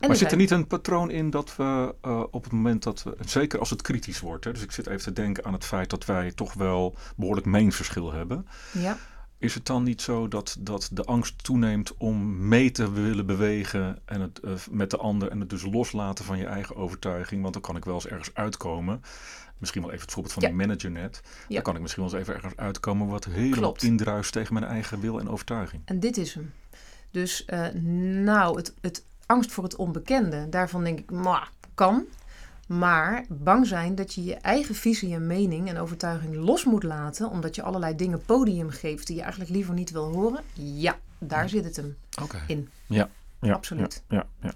[0.00, 3.02] En maar zit er niet een patroon in dat we eh, op het moment dat
[3.02, 5.64] we, zeker als het kritisch wordt, hè, dus ik zit even te denken aan het
[5.64, 8.46] feit dat wij toch wel behoorlijk meningsverschil hebben.
[8.72, 8.98] Ja,
[9.38, 13.98] Is het dan niet zo dat, dat de angst toeneemt om mee te willen bewegen
[14.04, 17.42] en het, eh, met de ander en het dus loslaten van je eigen overtuiging?
[17.42, 19.02] Want dan kan ik wel eens ergens uitkomen.
[19.58, 20.48] Misschien wel even het voorbeeld van Ja.
[20.48, 21.20] die manager net.
[21.48, 21.54] Ja.
[21.54, 23.82] Dan kan ik misschien wel eens even ergens uitkomen wat helemaal Klopt.
[23.82, 25.82] indruist tegen mijn eigen wil en overtuiging.
[25.84, 26.52] en dit is hem.
[27.10, 27.68] Dus, eh,
[28.22, 30.48] nou, het, het angst voor het onbekende.
[30.48, 32.04] Daarvan denk ik, maar kan.
[32.68, 37.30] Maar bang zijn dat je je eigen visie en mening en overtuiging los moet laten,
[37.30, 40.42] omdat je allerlei dingen podium geeft die je eigenlijk liever niet wil horen.
[40.52, 42.38] Ja, daar zit het hem Oké.
[42.46, 42.68] in.
[42.86, 43.08] Ja,
[43.40, 44.02] ja, Absoluut.
[44.08, 44.52] Ja, ja.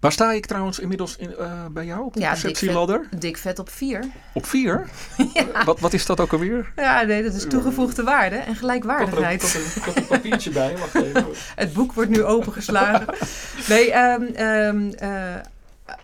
[0.00, 3.08] Waar sta ik trouwens inmiddels in, eh, bij jou op de Ja, dik perceptieladder?
[3.18, 4.04] Dik vet op vier.
[4.34, 4.88] Op vier?
[5.64, 6.72] wat, wat is dat ook alweer?
[6.76, 9.72] Ja, nee, dat is toegevoegde waarde en gelijkwaardigheid.
[9.76, 10.76] Ik had een papiertje bij.
[10.78, 11.26] Wacht even.
[11.56, 13.14] Het boek wordt nu opengeslagen.
[13.68, 15.34] Nee, ehm, ehm, eh,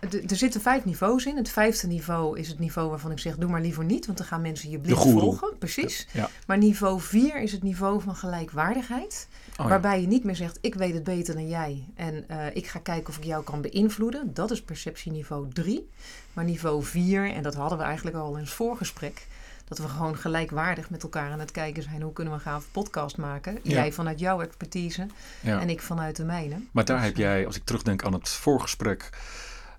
[0.09, 1.37] d- er zitten vijf niveaus in.
[1.37, 4.27] Het vijfde niveau is het niveau waarvan ik zeg: doe maar liever niet, want dan
[4.27, 5.57] gaan mensen je blind volgen.
[5.59, 6.07] Precies.
[6.11, 6.29] Ja.
[6.47, 9.27] Maar niveau vier is het niveau van gelijkwaardigheid.
[9.57, 9.67] Oh, ja.
[9.71, 11.85] Waarbij je niet meer zegt: ik weet het beter dan jij.
[11.95, 14.33] En eh, ik ga kijken of ik jou kan beïnvloeden.
[14.33, 15.89] Dat is perceptieniveau 3.
[16.33, 19.27] Maar niveau 4, en dat hadden we eigenlijk al in het voorgesprek.
[19.67, 22.01] Dat we gewoon gelijkwaardig met elkaar aan het kijken zijn.
[22.01, 23.53] Hoe kunnen we een podcast maken?
[23.63, 23.71] Ja.
[23.71, 25.07] Jij vanuit jouw expertise
[25.41, 25.59] Ja.
[25.61, 26.55] en ik vanuit de mijne.
[26.71, 29.09] Maar daar Dus, heb jij, als ik terugdenk aan het voorgesprek,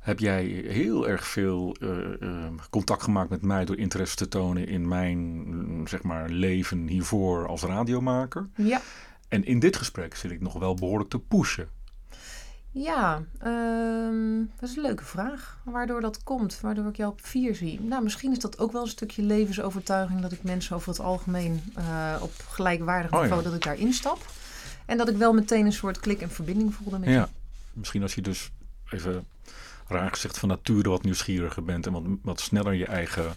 [0.01, 4.68] heb jij heel erg veel eh, eh, contact gemaakt met mij door interesse te tonen
[4.68, 8.49] in mijn zeg maar, leven hiervoor als radiomaker.
[8.55, 8.81] Ja,
[9.29, 11.68] En in dit gesprek zit ik nog wel behoorlijk te pushen.
[12.70, 15.59] ja ehm, dat is een leuke vraag.
[15.64, 17.81] Waardoor dat komt, waardoor ik jou op vier zie.
[17.81, 21.62] Nou, misschien is dat ook wel een stukje levensovertuiging dat ik mensen over het algemeen
[21.74, 23.22] eh, op gelijkwaardig Oh, ja.
[23.22, 24.26] niveau dat ik daar instap.
[24.87, 27.14] En dat ik wel meteen een soort klik en verbinding voelde met je.
[27.14, 27.29] Ja,
[27.72, 28.51] misschien als je dus
[28.91, 29.26] even
[29.89, 33.35] raar gezegd van nature wat nieuwsgieriger bent en wat, wat sneller je eigen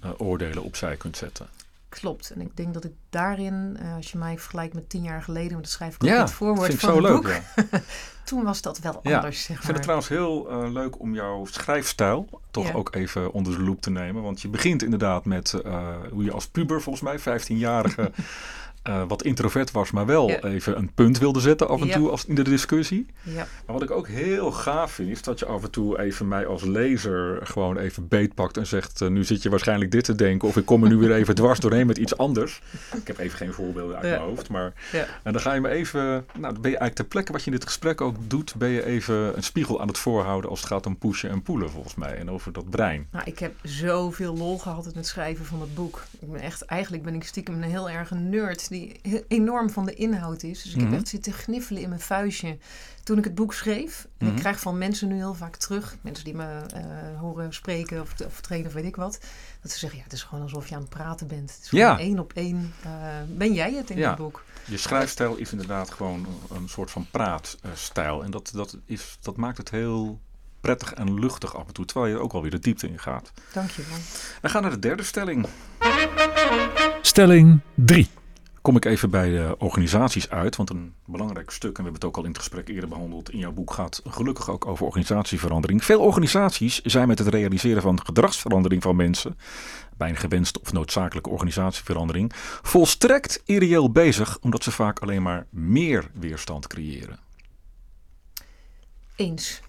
[0.00, 1.46] eh, oordelen opzij kunt zetten.
[1.88, 2.30] Klopt.
[2.30, 5.50] En ik denk dat ik daarin, eh, als je mij vergelijkt met tien jaar geleden,
[5.52, 7.42] want dat schrijf ik ook Ja, het voorwoord vind ik van zo het leuk.
[7.54, 7.66] boek.
[7.70, 7.80] Ja.
[8.24, 9.72] Toen was dat wel Ja, anders, zeg Ik vind maar.
[9.72, 13.90] het trouwens heel eh, leuk om jouw schrijfstijl toch ook even onder de loep te
[13.90, 14.22] nemen.
[14.22, 18.10] Want je begint inderdaad met eh, hoe je als puber, volgens mij 15-jarige,
[18.82, 20.42] eh, wat introvert was, maar wel Ja.
[20.42, 21.94] even een punt wilde zetten af en Ja.
[21.96, 23.06] toe als, in de discussie.
[23.22, 26.28] Ja, Maar wat ik ook heel gaaf vind, is dat je af en toe even
[26.28, 30.14] mij als lezer gewoon even beetpakt en zegt: eh, Nu zit je waarschijnlijk dit te
[30.14, 32.60] denken, of ik kom er nu weer even dwars doorheen met iets anders.
[32.96, 35.06] Ik heb even geen voorbeelden uit mijn hoofd, maar ja.
[35.22, 37.50] en dan ga je me even, nou, dan ben je eigenlijk ter plekke wat je
[37.50, 40.68] in dit gesprek ook doet, ben je even een spiegel aan het voorhouden als het
[40.68, 43.06] gaat om pushen en poelen volgens mij en over dat brein.
[43.10, 46.02] Nou, ik heb zoveel lol gehad in het schrijven van het boek.
[46.20, 49.94] Ik ben echt, eigenlijk ben ik stiekem een heel erg nerd die enorm van de
[49.94, 50.62] inhoud is.
[50.62, 50.86] Dus ik Mhm.
[50.90, 52.58] heb echt zitten gniffelen in mijn vuistje
[53.04, 54.06] toen ik het boek schreef.
[54.18, 54.34] En Mhm.
[54.34, 56.82] ik krijg van mensen nu heel vaak terug, mensen die me eh,
[57.20, 59.18] horen spreken of, of trainen of weet ik wat,
[59.62, 61.50] dat ze zeggen, ja, het is gewoon alsof je aan het praten bent.
[61.54, 61.98] Het is Ja.
[61.98, 62.72] één op één.
[62.82, 62.90] eh,
[63.28, 64.08] ben jij het in Ja.
[64.08, 64.44] het boek?
[64.64, 69.58] Je schrijfstijl is inderdaad gewoon een, soort van praatstijl en dat, dat, is, dat maakt
[69.58, 70.20] het heel
[70.60, 73.32] prettig en luchtig af en toe, terwijl je ook alweer de diepte in gaat.
[73.52, 73.98] Dank je wel.
[74.42, 75.46] We gaan naar de derde stelling.
[77.02, 78.08] Stelling 3.
[78.68, 80.56] Kom ik even bij de organisaties uit.
[80.56, 83.30] Want een belangrijk stuk, en we hebben het ook al in het gesprek eerder behandeld,
[83.30, 85.84] in jouw boek gaat gelukkig ook over organisatieverandering.
[85.84, 89.38] Veel organisaties zijn met het realiseren van gedragsverandering van mensen,
[89.96, 96.10] bij een gewenste of noodzakelijke organisatieverandering, volstrekt irreëel bezig, omdat ze vaak alleen maar meer
[96.14, 97.18] weerstand creëren.
[99.16, 99.60] Eens.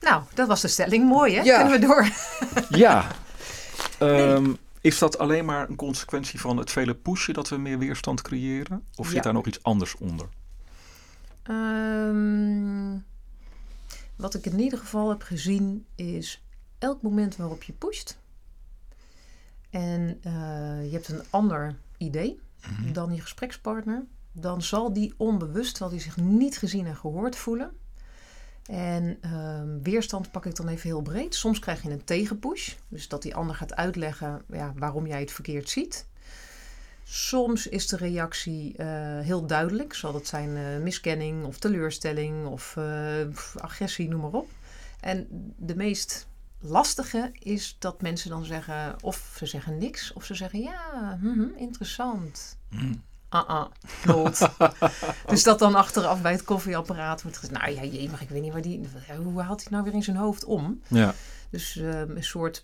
[0.00, 1.04] Nou, dat was de stelling.
[1.04, 1.42] Mooi, hè?
[1.42, 1.62] Ja.
[1.62, 2.08] Kunnen we door?
[2.68, 3.06] Ja.
[3.98, 4.52] Ehm,
[4.88, 8.84] Is dat alleen maar een consequentie van het vele pushen dat we meer weerstand creëren?
[8.96, 9.12] Of Ja.
[9.12, 10.28] zit daar nog iets anders onder?
[11.42, 12.96] Ehm,
[14.16, 16.42] wat ik in ieder geval heb gezien is
[16.78, 18.18] elk moment waarop je pusht
[19.70, 20.32] en eh,
[20.84, 22.92] je hebt een ander idee Mhm.
[22.92, 27.70] dan je gesprekspartner, dan zal die onbewust, zal die zich niet gezien en gehoord voelen.
[28.68, 31.34] En ehm, weerstand pak ik dan even heel breed.
[31.34, 35.32] Soms krijg je een tegenpush, dus dat die ander gaat uitleggen ja, waarom jij het
[35.32, 36.06] verkeerd ziet.
[37.04, 38.86] Soms is de reactie eh,
[39.20, 39.94] heel duidelijk.
[39.94, 44.50] Zal dat zijn eh, miskenning of teleurstelling of eh, agressie, noem maar op.
[45.00, 46.26] En de meest
[46.60, 51.46] lastige is dat mensen dan zeggen, of ze zeggen niks, of ze zeggen ja, mhm,
[51.56, 52.58] interessant.
[53.28, 53.66] Ah, ah,
[54.02, 54.48] klopt.
[55.26, 58.42] dus dat dan achteraf bij het koffieapparaat wordt gezegd, nou ja, jee, maar ik weet
[58.42, 58.88] niet waar die,
[59.22, 60.80] hoe haalt hij nou weer in zijn hoofd om?
[60.88, 61.14] Ja,
[61.50, 62.60] Dus eh, een soort,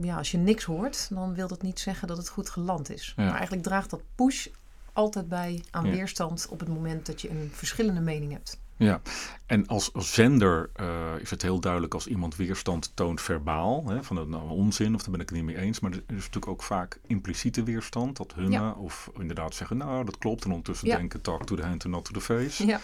[0.00, 3.12] ja, als je niks hoort, dan wil dat niet zeggen dat het goed geland is.
[3.16, 3.24] Ja.
[3.24, 4.46] Maar eigenlijk draagt dat push
[4.92, 5.90] altijd bij aan Ja.
[5.90, 8.58] weerstand op het moment dat je een verschillende mening hebt.
[8.78, 9.00] Ja.
[9.46, 13.86] En als, zender eh, is het heel duidelijk als iemand weerstand toont verbaal.
[13.88, 15.80] Hè, van dat nou onzin, of daar ben ik het niet mee eens.
[15.80, 18.16] Maar er is natuurlijk ook vaak impliciete weerstand.
[18.16, 18.72] Dat hummen Ja.
[18.72, 20.44] of inderdaad zeggen, nou dat klopt.
[20.44, 20.96] En ondertussen Ja.
[20.96, 22.66] denken, talk to the hand and not to the face.
[22.66, 22.80] Ja.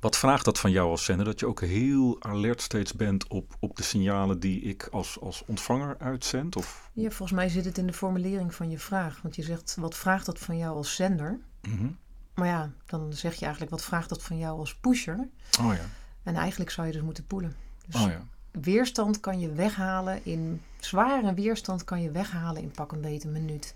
[0.00, 1.24] Wat vraagt dat van jou als zender?
[1.24, 5.42] Dat je ook heel alert steeds bent op, op de signalen die ik als, als
[5.46, 6.56] ontvanger uitzend?
[6.56, 9.20] Of, ja, volgens mij zit het in de formulering van je vraag.
[9.22, 11.40] Want je zegt, wat vraagt dat van jou als zender?
[11.68, 11.86] Mhm.
[12.34, 15.28] Maar ja, dan zeg je eigenlijk, wat vraagt dat van jou als pusher?
[15.60, 15.84] Oh ja.
[16.22, 17.56] En eigenlijk zou je dus moeten poelen.
[17.86, 18.26] Dus Oh ja.
[18.50, 20.62] weerstand kan je weghalen in...
[20.80, 23.74] Zware weerstand kan je weghalen in pak een beet een minuut.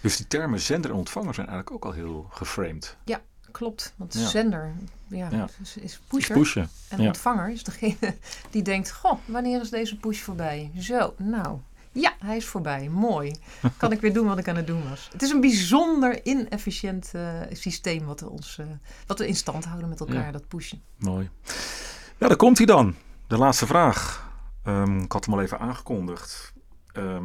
[0.00, 2.96] Dus die termen zender en ontvanger zijn eigenlijk ook al heel geframed.
[3.50, 4.28] Klopt, want Ja.
[4.28, 4.74] zender
[5.08, 5.48] ja, Ja.
[5.62, 6.36] Is, is Is pusher.
[6.36, 6.68] pushen.
[6.88, 7.06] En Ja.
[7.06, 8.14] ontvanger is degene
[8.50, 10.70] die denkt: Goh, wanneer is deze push voorbij?
[10.78, 11.58] Zo, nou.
[11.94, 12.88] Ja, hij is voorbij.
[12.88, 13.34] Mooi.
[13.76, 15.08] Kan ik weer doen wat ik aan het doen was.
[15.12, 18.66] Het is een bijzonder inefficiënt eh, systeem wat we, ons, eh,
[19.06, 20.30] wat we in stand houden met elkaar, Ja.
[20.32, 20.82] dat pushen.
[20.96, 21.30] Mooi.
[22.18, 22.94] Ja, daar komt hij dan.
[23.26, 24.28] De laatste vraag.
[24.62, 26.52] Ehm, ik had hem al even aangekondigd.
[26.92, 27.24] Ehm,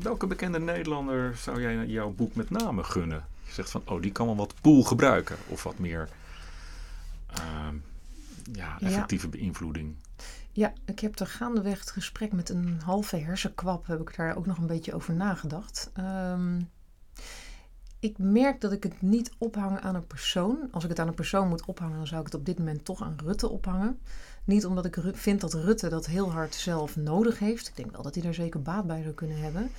[0.00, 3.24] welke bekende Nederlander zou jij jouw boek met name gunnen?
[3.46, 5.36] Je zegt van, oh, die kan wel wat pool gebruiken.
[5.48, 6.08] Of wat meer
[7.34, 7.74] ehm,
[8.52, 8.86] ja, Ja.
[8.86, 9.94] effectieve beïnvloeding.
[10.56, 14.46] Ja, ik heb er gaandeweg het gesprek met een halve hersenkwap, heb ik daar ook
[14.46, 15.90] nog een beetje over nagedacht.
[15.94, 16.60] Ehm,
[17.98, 20.58] ik merk dat ik het niet ophang aan een persoon.
[20.70, 22.84] Als ik het aan een persoon moet ophangen, dan zou ik het op dit moment
[22.84, 23.98] toch aan Rutte ophangen.
[24.44, 27.68] Niet omdat ik vind dat Rutte dat heel hard zelf nodig heeft.
[27.68, 29.70] Ik denk wel dat hij daar zeker baat bij zou kunnen hebben.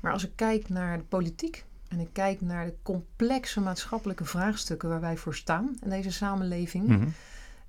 [0.00, 4.88] Maar als ik kijk naar de politiek en ik kijk naar de complexe maatschappelijke vraagstukken
[4.88, 6.86] waar wij voor staan in deze samenleving.
[6.86, 7.08] Mhm.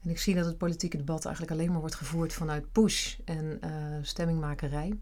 [0.03, 3.57] En ik zie dat het politieke debat eigenlijk alleen maar wordt gevoerd vanuit push en
[3.61, 3.71] eh,
[4.01, 4.99] stemmingmakerij.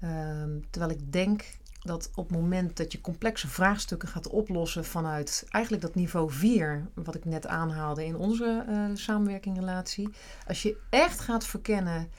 [0.00, 1.44] Ehm, terwijl ik denk
[1.84, 6.88] dat op het moment dat je complexe vraagstukken gaat oplossen vanuit eigenlijk dat niveau 4,
[6.94, 10.08] wat ik net aanhaalde in onze eh samenwerkingrelatie.
[10.46, 12.10] Als je echt gaat verkennen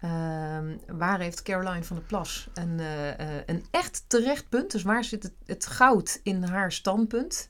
[0.00, 5.04] ehm, waar heeft Caroline van der Plas een, eh, een echt terecht punt, dus waar
[5.04, 7.48] zit het goud in haar standpunt.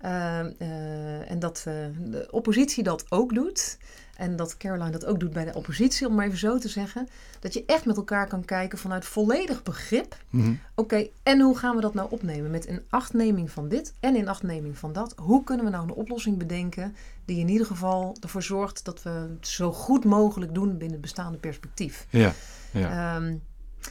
[0.00, 3.78] Ehm, eh, en dat eh, de oppositie dat ook doet.
[4.16, 7.08] En dat Caroline dat ook doet bij de oppositie, om maar even zo te zeggen.
[7.40, 10.16] Dat je echt met elkaar kan kijken vanuit volledig begrip.
[10.30, 10.52] Mhm.
[10.74, 12.50] Oké, en hoe gaan we dat nou opnemen?
[12.50, 15.14] Met een achtneming van dit en in achtneming van dat.
[15.16, 19.10] Hoe kunnen we nou een oplossing bedenken die in ieder geval ervoor zorgt dat we
[19.10, 22.06] het zo goed mogelijk doen binnen het bestaande perspectief?
[22.10, 22.32] Ja,
[22.72, 23.16] ja.
[23.16, 23.34] Ehm,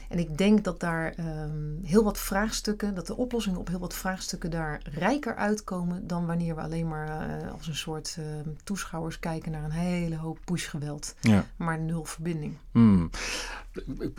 [0.10, 3.96] en ik denk dat daar ehm, heel wat vraagstukken, dat de oplossingen op heel wat
[3.96, 9.20] vraagstukken daar rijker uitkomen dan wanneer we alleen maar eh, als een soort ehm, toeschouwers
[9.20, 11.46] kijken naar een hele hoop pushgeweld, ja.
[11.56, 12.58] maar nul verbinding.
[12.72, 13.10] Hmm.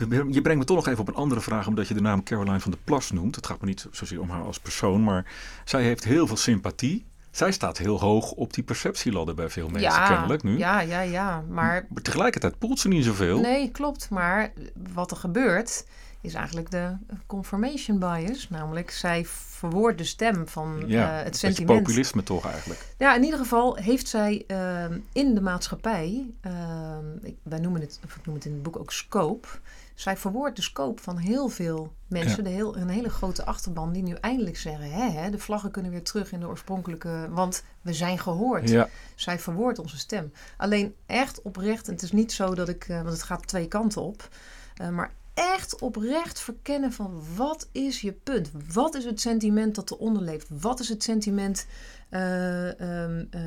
[0.07, 2.59] Je brengt me toch nog even op een andere vraag, omdat je de naam Caroline
[2.59, 3.35] van der Plas noemt.
[3.35, 5.33] Het gaat me niet zozeer om haar als persoon, maar
[5.65, 7.05] zij heeft heel veel sympathie.
[7.31, 10.57] Zij staat heel hoog op die perceptieladder bij veel mensen, kennelijk nu.
[10.57, 11.43] ja, ja, ja.
[11.49, 13.39] Maar Maar tegelijkertijd poelt ze niet zoveel.
[13.39, 14.09] nee, klopt.
[14.09, 14.51] Maar
[14.93, 15.85] wat er gebeurt
[16.21, 16.95] is eigenlijk de
[17.27, 18.49] confirmation bias.
[18.49, 21.79] Namelijk, zij verwoordt de stem van ja, eh, het sentiment.
[21.79, 22.79] populisme toch eigenlijk.
[22.97, 27.99] Ja, in ieder geval heeft zij ehm, in de maatschappij, ehm, ik, wij noemen het,
[28.05, 29.47] of ik noem het in het boek ook scope.
[29.95, 34.03] Zij verwoordt de scope van heel veel mensen, de heel, een hele grote achterban, die
[34.03, 37.93] nu eindelijk zeggen: hè, hè, de vlaggen kunnen weer terug in de oorspronkelijke, want we
[37.93, 38.69] zijn gehoord.
[38.69, 40.31] Ja, Zij verwoordt onze stem.
[40.57, 43.67] Alleen echt oprecht, en het is niet zo dat ik, eh, want het gaat twee
[43.67, 44.29] kanten op,
[44.75, 48.51] eh, maar echt oprecht verkennen van wat is je punt?
[48.73, 50.47] Wat is het sentiment dat eronder leeft?
[50.49, 51.65] Wat is het sentiment
[52.09, 53.41] eh, ehm, eh,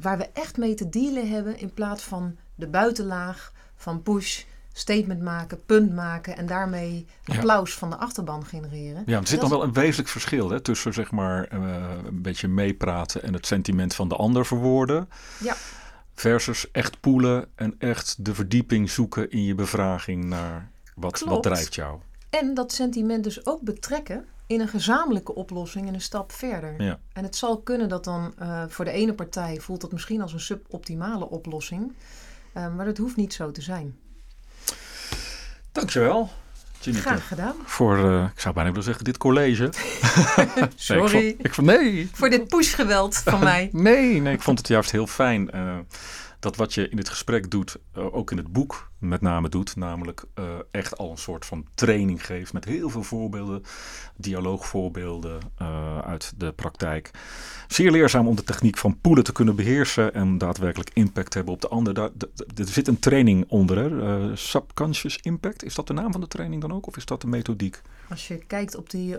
[0.00, 4.44] waar we echt mee te dealen hebben in plaats van de buitenlaag van push,
[4.78, 7.34] statement maken, punt maken en daarmee Ja.
[7.34, 9.02] applaus van de achterban genereren?
[9.06, 11.58] ja er zit Dat nog wel een wezenlijk verschil hè, tussen zeg maar, eh,
[12.04, 15.08] een beetje meepraten en het sentiment van de ander verwoorden.
[15.40, 15.56] Ja.
[16.14, 21.74] Versus echt poelen en echt de verdieping zoeken in je bevraging naar wat, wat drijft
[21.74, 22.00] jou.
[22.30, 26.82] En dat sentiment dus ook betrekken in een gezamenlijke oplossing en een stap verder.
[26.82, 26.98] Ja.
[27.12, 30.32] En het zal kunnen dat dan eh, voor de ene partij voelt dat misschien als
[30.32, 31.92] een suboptimale oplossing.
[32.52, 33.96] Eh, maar dat hoeft niet zo te zijn.
[35.78, 36.30] Dankjewel,
[36.80, 37.00] Ginny.
[37.00, 37.54] Graag gedaan.
[37.64, 39.62] Voor, eh, ik zou bijna willen zeggen, dit college.
[40.56, 41.02] Nee, Sorry.
[41.04, 43.68] ik vond, ik vond, nee, Voor dit pushgeweld van mij.
[43.88, 45.76] Nee, nee, ik vond het juist heel fijn eh,
[46.40, 49.76] dat wat je in het gesprek doet, eh, ook in het boek met name doet,
[49.76, 53.62] namelijk eh, echt al een soort van training geeft met heel veel voorbeelden,
[54.16, 57.10] dialoogvoorbeelden eh, uit de praktijk.
[57.68, 61.54] Zeer leerzaam om de techniek van poelen te kunnen beheersen en daadwerkelijk impact te hebben
[61.54, 61.94] op de ander.
[61.94, 62.10] Daar,
[62.56, 64.02] er zit een training onder, hè?
[64.02, 65.64] eh, subconscious impact.
[65.64, 67.82] Is dat de naam van de training dan ook, of is dat de methodiek?
[68.08, 69.16] Als je kijkt op die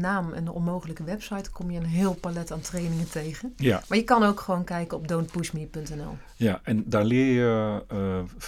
[0.00, 3.52] naam en de onmogelijke website, kom je een heel palet aan trainingen tegen.
[3.56, 6.16] Ja, Maar je kan ook gewoon kijken op don'tpushme.nl.
[6.36, 7.82] ja en daar leer je,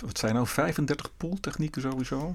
[0.01, 2.35] wat zijn nou, 35 pooltechnieken sowieso?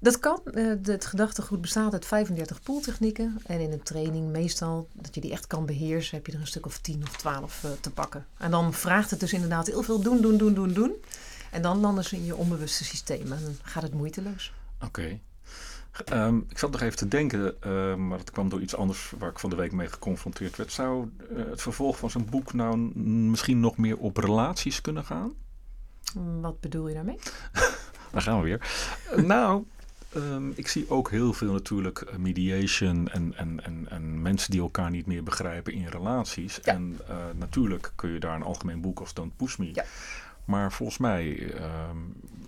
[0.00, 0.40] Dat kan.
[0.44, 3.40] Eh, het gedachtegoed bestaat uit 35 pooltechnieken.
[3.46, 6.46] En in een training meestal, dat je die echt kan beheersen, heb je er een
[6.46, 8.26] stuk of 10 of 12 eh, te pakken.
[8.36, 10.92] En dan vraagt het dus inderdaad heel veel doen, doen, doen, doen, doen.
[11.50, 14.52] En dan landen ze in je onbewuste systeem en dan gaat het moeiteloos.
[14.84, 15.18] Oké.
[16.04, 19.30] Ehm, ik zat nog even te denken, ehm, maar dat kwam door iets anders waar
[19.30, 20.72] ik van de week mee geconfronteerd werd.
[20.72, 25.32] Zou eh, het vervolg van zo'n boek nou misschien nog meer op relaties kunnen gaan?
[26.40, 27.18] Wat bedoel je daarmee?
[28.12, 28.60] Daar gaan we weer.
[29.26, 29.64] Nou,
[30.14, 34.60] ehm, ik zie ook heel veel natuurlijk eh, mediation en, en, en, en mensen die
[34.60, 36.60] elkaar niet meer begrijpen in relaties.
[36.62, 36.72] Ja.
[36.72, 39.70] En eh, natuurlijk kun je daar een algemeen boek als Don't Push Me.
[39.72, 39.84] Ja.
[40.44, 41.96] Maar volgens mij ehm,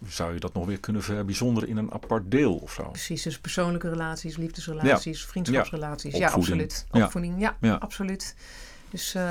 [0.06, 2.82] zou je dat nog weer kunnen verbijzonderen in een apart deel of zo.
[2.88, 6.16] Precies, dus persoonlijke relaties, liefdesrelaties, vriendschapsrelaties.
[6.16, 6.86] Ja, absoluut.
[6.90, 7.74] Opvoeding, ja, Ja.
[7.74, 8.34] absoluut.
[8.94, 9.22] Dus eh,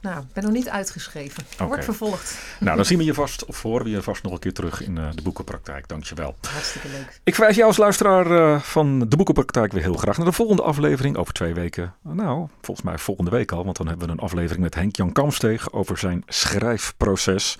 [0.00, 1.44] nou, ik ben nog niet uitgeschreven.
[1.52, 1.64] Oké.
[1.64, 2.38] Wordt vervolgd.
[2.60, 4.82] Nou, dan zien we je vast, of horen we je vast nog een keer terug
[4.82, 5.88] in eh, de boekenpraktijk.
[5.88, 6.36] Dankjewel.
[6.48, 7.20] Hartstikke leuk.
[7.24, 10.62] Ik verwijs jou als luisteraar eh, van de Boekenpraktijk weer heel graag naar de volgende
[10.62, 11.94] aflevering over twee weken.
[12.02, 15.72] Nou, volgens mij volgende week al, want dan hebben we een aflevering met Henk-Jan Kamsteeg
[15.72, 17.58] over zijn schrijfproces.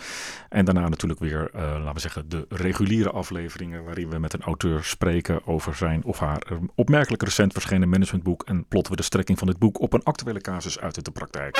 [0.49, 4.85] En daarna natuurlijk weer, laten we zeggen, de reguliere afleveringen waarin we met een auteur
[4.85, 6.43] spreken over zijn of haar
[6.75, 10.41] opmerkelijk recent verschenen managementboek en plotten we de strekking van dit boek op een actuele
[10.41, 11.52] casus uit de praktijk.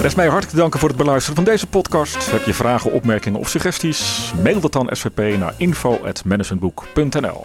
[0.00, 2.30] Rest mij hartelijk te danken voor het beluisteren van deze podcast.
[2.30, 4.32] Heb je vragen, opmerkingen of suggesties?
[4.42, 7.44] Mail dat dan SVP naar info.managementboek.nl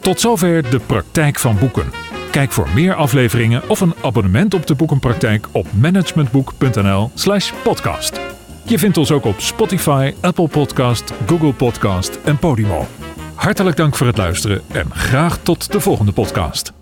[0.00, 1.92] Tot zover de praktijk van boeken.
[2.30, 8.20] Kijk voor meer afleveringen of een abonnement op de boekenpraktijk op managementboek.nl/slash podcast.
[8.62, 12.86] Je vindt ons ook op Spotify, Apple Podcast, Google Podcast en Podimo.
[13.40, 16.72] Hartelijk dank voor het luisteren en graag tot de volgende podcast.